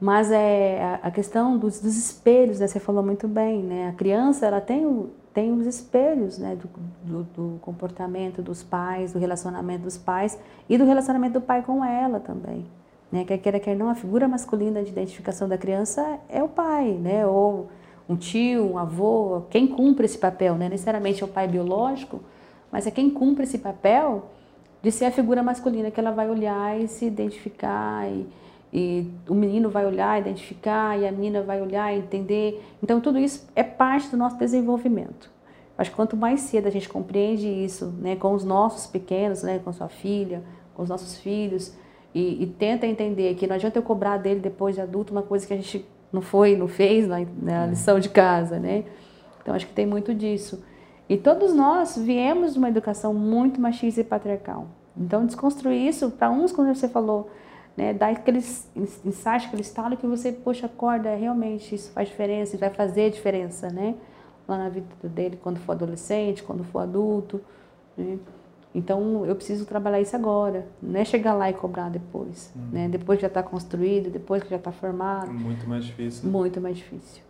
Mas 0.00 0.32
é 0.32 0.98
a, 1.00 1.10
questão 1.12 1.56
dos, 1.56 1.80
dos 1.80 1.96
espelhos, 1.96 2.58
né? 2.58 2.66
Você 2.66 2.80
falou 2.80 3.04
muito 3.04 3.28
bem, 3.28 3.62
né? 3.62 3.88
A 3.88 3.92
criança 3.92 4.44
ela 4.44 4.60
tem, 4.60 5.08
tem 5.32 5.52
os 5.52 5.64
espelhos, 5.64 6.38
né? 6.38 6.56
Do, 6.56 6.68
do, 7.04 7.22
do 7.22 7.58
comportamento 7.60 8.42
dos 8.42 8.64
pais, 8.64 9.12
do 9.12 9.20
relacionamento 9.20 9.84
dos 9.84 9.96
pais 9.96 10.36
e 10.68 10.76
do 10.76 10.84
relacionamento 10.84 11.34
do 11.34 11.40
pai 11.40 11.62
com 11.62 11.84
ela 11.84 12.18
também, 12.18 12.66
né? 13.12 13.24
Quer 13.24 13.38
queira 13.38 13.60
quer 13.60 13.76
não, 13.76 13.88
a 13.88 13.94
figura 13.94 14.26
masculina 14.26 14.82
de 14.82 14.90
identificação 14.90 15.48
da 15.48 15.56
criança 15.56 16.18
é 16.28 16.42
o 16.42 16.48
pai, 16.48 16.98
né? 17.00 17.24
Ou 17.24 17.68
um 18.08 18.16
tio, 18.16 18.72
um 18.72 18.78
avô, 18.78 19.42
quem 19.50 19.68
cumpre 19.68 20.04
esse 20.04 20.18
papel, 20.18 20.56
né? 20.56 20.68
Necessariamente 20.68 21.22
é 21.22 21.24
o 21.24 21.28
pai 21.28 21.46
biológico, 21.46 22.20
mas 22.72 22.86
é 22.86 22.90
quem 22.90 23.10
cumpre 23.10 23.44
esse 23.44 23.58
papel 23.58 24.30
de 24.82 24.90
ser 24.90 25.04
a 25.04 25.10
figura 25.10 25.42
masculina 25.42 25.90
que 25.90 26.00
ela 26.00 26.10
vai 26.10 26.28
olhar 26.28 26.80
e 26.80 26.88
se 26.88 27.04
identificar 27.04 28.08
e, 28.10 28.26
e 28.72 29.06
o 29.28 29.34
menino 29.34 29.68
vai 29.68 29.84
olhar, 29.86 30.18
identificar 30.18 30.98
e 30.98 31.06
a 31.06 31.12
menina 31.12 31.42
vai 31.42 31.60
olhar 31.60 31.94
e 31.94 31.98
entender. 31.98 32.64
Então 32.82 33.00
tudo 33.00 33.18
isso 33.18 33.46
é 33.54 33.62
parte 33.62 34.08
do 34.08 34.16
nosso 34.16 34.38
desenvolvimento. 34.38 35.30
Acho 35.76 35.90
que 35.90 35.96
quanto 35.96 36.16
mais 36.16 36.40
cedo 36.40 36.66
a 36.66 36.70
gente 36.70 36.88
compreende 36.88 37.46
isso, 37.46 37.86
né, 37.98 38.16
com 38.16 38.32
os 38.34 38.44
nossos 38.44 38.86
pequenos, 38.86 39.42
né, 39.42 39.60
com 39.62 39.72
sua 39.72 39.88
filha, 39.88 40.42
com 40.74 40.82
os 40.82 40.88
nossos 40.88 41.18
filhos 41.18 41.74
e, 42.14 42.42
e 42.42 42.46
tenta 42.46 42.86
entender 42.86 43.34
que 43.34 43.46
não 43.46 43.54
adianta 43.54 43.78
eu 43.78 43.82
cobrar 43.82 44.16
dele 44.16 44.40
depois 44.40 44.74
de 44.74 44.80
adulto 44.80 45.12
uma 45.12 45.22
coisa 45.22 45.46
que 45.46 45.52
a 45.52 45.56
gente 45.56 45.86
não 46.12 46.22
foi, 46.22 46.56
não 46.56 46.68
fez 46.68 47.06
na, 47.06 47.20
na 47.40 47.66
lição 47.66 47.98
de 47.98 48.08
casa, 48.08 48.58
né? 48.58 48.84
Então 49.40 49.54
acho 49.54 49.66
que 49.66 49.72
tem 49.72 49.86
muito 49.86 50.14
disso. 50.14 50.62
E 51.08 51.16
todos 51.16 51.52
nós 51.52 51.96
viemos 51.96 52.52
de 52.52 52.58
uma 52.58 52.68
educação 52.68 53.12
muito 53.12 53.60
machista 53.60 54.00
e 54.00 54.04
patriarcal. 54.04 54.66
Então, 54.96 55.26
desconstruir 55.26 55.88
isso, 55.88 56.10
para 56.10 56.30
uns, 56.30 56.52
como 56.52 56.74
você 56.74 56.88
falou, 56.88 57.30
né, 57.76 57.92
dar 57.94 58.10
aqueles 58.10 58.68
insights, 58.76 59.46
aquele 59.46 59.62
estalo 59.62 59.96
que 59.96 60.06
você, 60.06 60.30
poxa, 60.32 60.66
acorda, 60.66 61.14
realmente 61.14 61.74
isso 61.74 61.90
faz 61.92 62.08
diferença, 62.08 62.56
vai 62.58 62.70
fazer 62.70 63.10
diferença, 63.10 63.68
né? 63.70 63.94
Lá 64.46 64.58
na 64.58 64.68
vida 64.68 64.86
dele, 65.04 65.38
quando 65.42 65.58
for 65.58 65.72
adolescente, 65.72 66.42
quando 66.42 66.62
for 66.64 66.80
adulto. 66.80 67.40
Né? 67.96 68.18
Então, 68.74 69.24
eu 69.26 69.34
preciso 69.34 69.64
trabalhar 69.66 70.00
isso 70.00 70.16
agora, 70.16 70.66
não 70.82 70.98
é 71.00 71.04
chegar 71.04 71.34
lá 71.34 71.48
e 71.50 71.52
cobrar 71.54 71.88
depois, 71.90 72.50
Uhum. 72.56 72.62
né? 72.72 72.88
Depois 72.88 73.18
que 73.18 73.22
já 73.22 73.28
está 73.28 73.42
construído, 73.42 74.10
depois 74.10 74.42
que 74.42 74.48
já 74.50 74.56
está 74.56 74.72
formado, 74.72 75.32
Muito 75.32 75.66
mais 75.68 75.84
difícil. 75.84 76.30
muito 76.30 76.60
mais 76.60 76.76
difícil. 76.76 77.22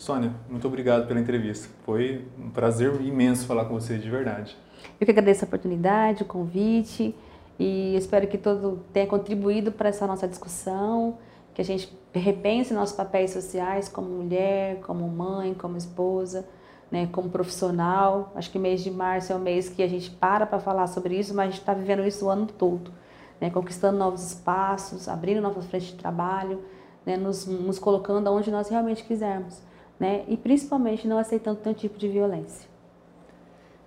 Sônia, 0.00 0.32
muito 0.48 0.66
obrigado 0.66 1.06
pela 1.06 1.20
entrevista. 1.20 1.68
Foi 1.84 2.26
um 2.38 2.48
prazer 2.48 2.98
imenso 3.02 3.46
falar 3.46 3.66
com 3.66 3.74
você, 3.74 3.98
de 3.98 4.08
verdade. 4.08 4.56
Eu 4.98 5.04
que 5.04 5.10
agradeço 5.10 5.44
a 5.44 5.46
oportunidade, 5.46 6.22
o 6.22 6.24
convite 6.24 7.14
e 7.58 7.94
espero 7.96 8.26
que 8.26 8.38
todo 8.38 8.82
tenha 8.94 9.06
contribuído 9.06 9.70
para 9.70 9.90
essa 9.90 10.06
nossa 10.06 10.26
discussão, 10.26 11.18
que 11.52 11.60
a 11.60 11.64
gente 11.64 11.94
repense 12.14 12.72
nossos 12.72 12.96
papéis 12.96 13.30
sociais 13.30 13.90
como 13.90 14.08
mulher, 14.08 14.80
como 14.80 15.06
mãe, 15.06 15.52
como 15.52 15.76
esposa, 15.76 16.48
né, 16.90 17.06
como 17.12 17.28
profissional. 17.28 18.32
Acho 18.34 18.50
que 18.50 18.58
mês 18.58 18.82
de 18.82 18.90
março 18.90 19.34
é 19.34 19.36
um 19.36 19.40
mês 19.40 19.68
que 19.68 19.82
a 19.82 19.86
gente 19.86 20.10
para 20.12 20.46
para 20.46 20.60
falar 20.60 20.86
sobre 20.86 21.18
isso, 21.18 21.34
mas 21.34 21.48
a 21.48 21.50
gente 21.50 21.60
está 21.60 21.74
vivendo 21.74 22.06
isso 22.06 22.24
o 22.24 22.30
ano 22.30 22.46
todo, 22.46 22.90
né, 23.38 23.50
conquistando 23.50 23.98
novos 23.98 24.26
espaços, 24.28 25.08
abrindo 25.08 25.42
novas 25.42 25.66
frentes 25.66 25.88
de 25.88 25.96
trabalho, 25.96 26.58
né, 27.04 27.18
nos, 27.18 27.46
nos 27.46 27.78
colocando 27.78 28.30
onde 28.30 28.50
nós 28.50 28.70
realmente 28.70 29.04
quisermos, 29.04 29.60
né, 30.00 30.24
e 30.26 30.36
principalmente 30.36 31.06
não 31.06 31.18
aceitando 31.18 31.60
nenhum 31.62 31.76
tipo 31.76 31.98
de 31.98 32.08
violência. 32.08 32.70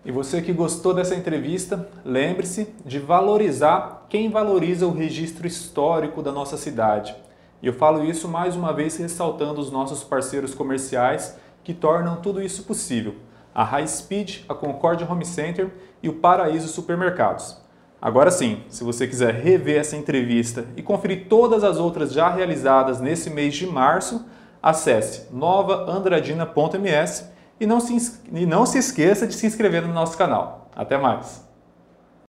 E 0.06 0.12
você 0.12 0.42
que 0.42 0.54
gostou 0.54 0.94
dessa 0.94 1.16
entrevista, 1.16 1.90
lembre-se 2.06 2.68
de 2.86 3.00
valorizar 3.00 4.06
quem 4.10 4.30
valoriza 4.30 4.86
o 4.86 4.92
registro 4.92 5.48
histórico 5.48 6.22
da 6.22 6.32
nossa 6.32 6.56
cidade. 6.56 7.16
E 7.62 7.68
eu 7.68 7.74
falo 7.74 8.04
isso 8.04 8.28
mais 8.28 8.56
uma 8.56 8.74
vez 8.74 8.98
ressaltando 8.98 9.60
os 9.60 9.72
nossos 9.72 10.04
parceiros 10.04 10.54
comerciais 10.54 11.38
que 11.64 11.74
tornam 11.74 12.18
tudo 12.18 12.42
isso 12.42 12.64
possível. 12.64 13.16
A 13.56 13.64
High 13.64 13.88
Speed, 13.88 14.40
a 14.50 14.54
Concorde 14.54 15.06
Home 15.06 15.26
Center 15.26 15.72
e 16.02 16.10
o 16.10 16.16
Paraíso 16.16 16.68
Supermercados. 16.68 17.58
Agora 18.02 18.30
sim, 18.30 18.64
se 18.68 18.84
você 18.84 19.08
quiser 19.08 19.34
rever 19.36 19.80
essa 19.80 19.96
entrevista 19.96 20.66
e 20.76 20.82
conferir 20.82 21.28
todas 21.30 21.64
as 21.64 21.78
outras 21.78 22.12
já 22.12 22.30
realizadas 22.30 23.00
nesse 23.00 23.30
mês 23.30 23.56
de 23.56 23.66
março, 23.66 24.26
acesse 24.64 25.28
novaandradina.ms 25.34 27.30
e 27.60 27.68
não, 27.68 27.82
se, 27.82 28.22
e 28.32 28.46
não 28.46 28.66
se 28.66 28.78
esqueça 28.78 29.28
de 29.28 29.34
se 29.34 29.46
inscrever 29.46 29.86
no 29.86 29.94
nosso 29.94 30.18
canal. 30.18 30.70
Até 30.74 30.98
mais! 30.98 31.43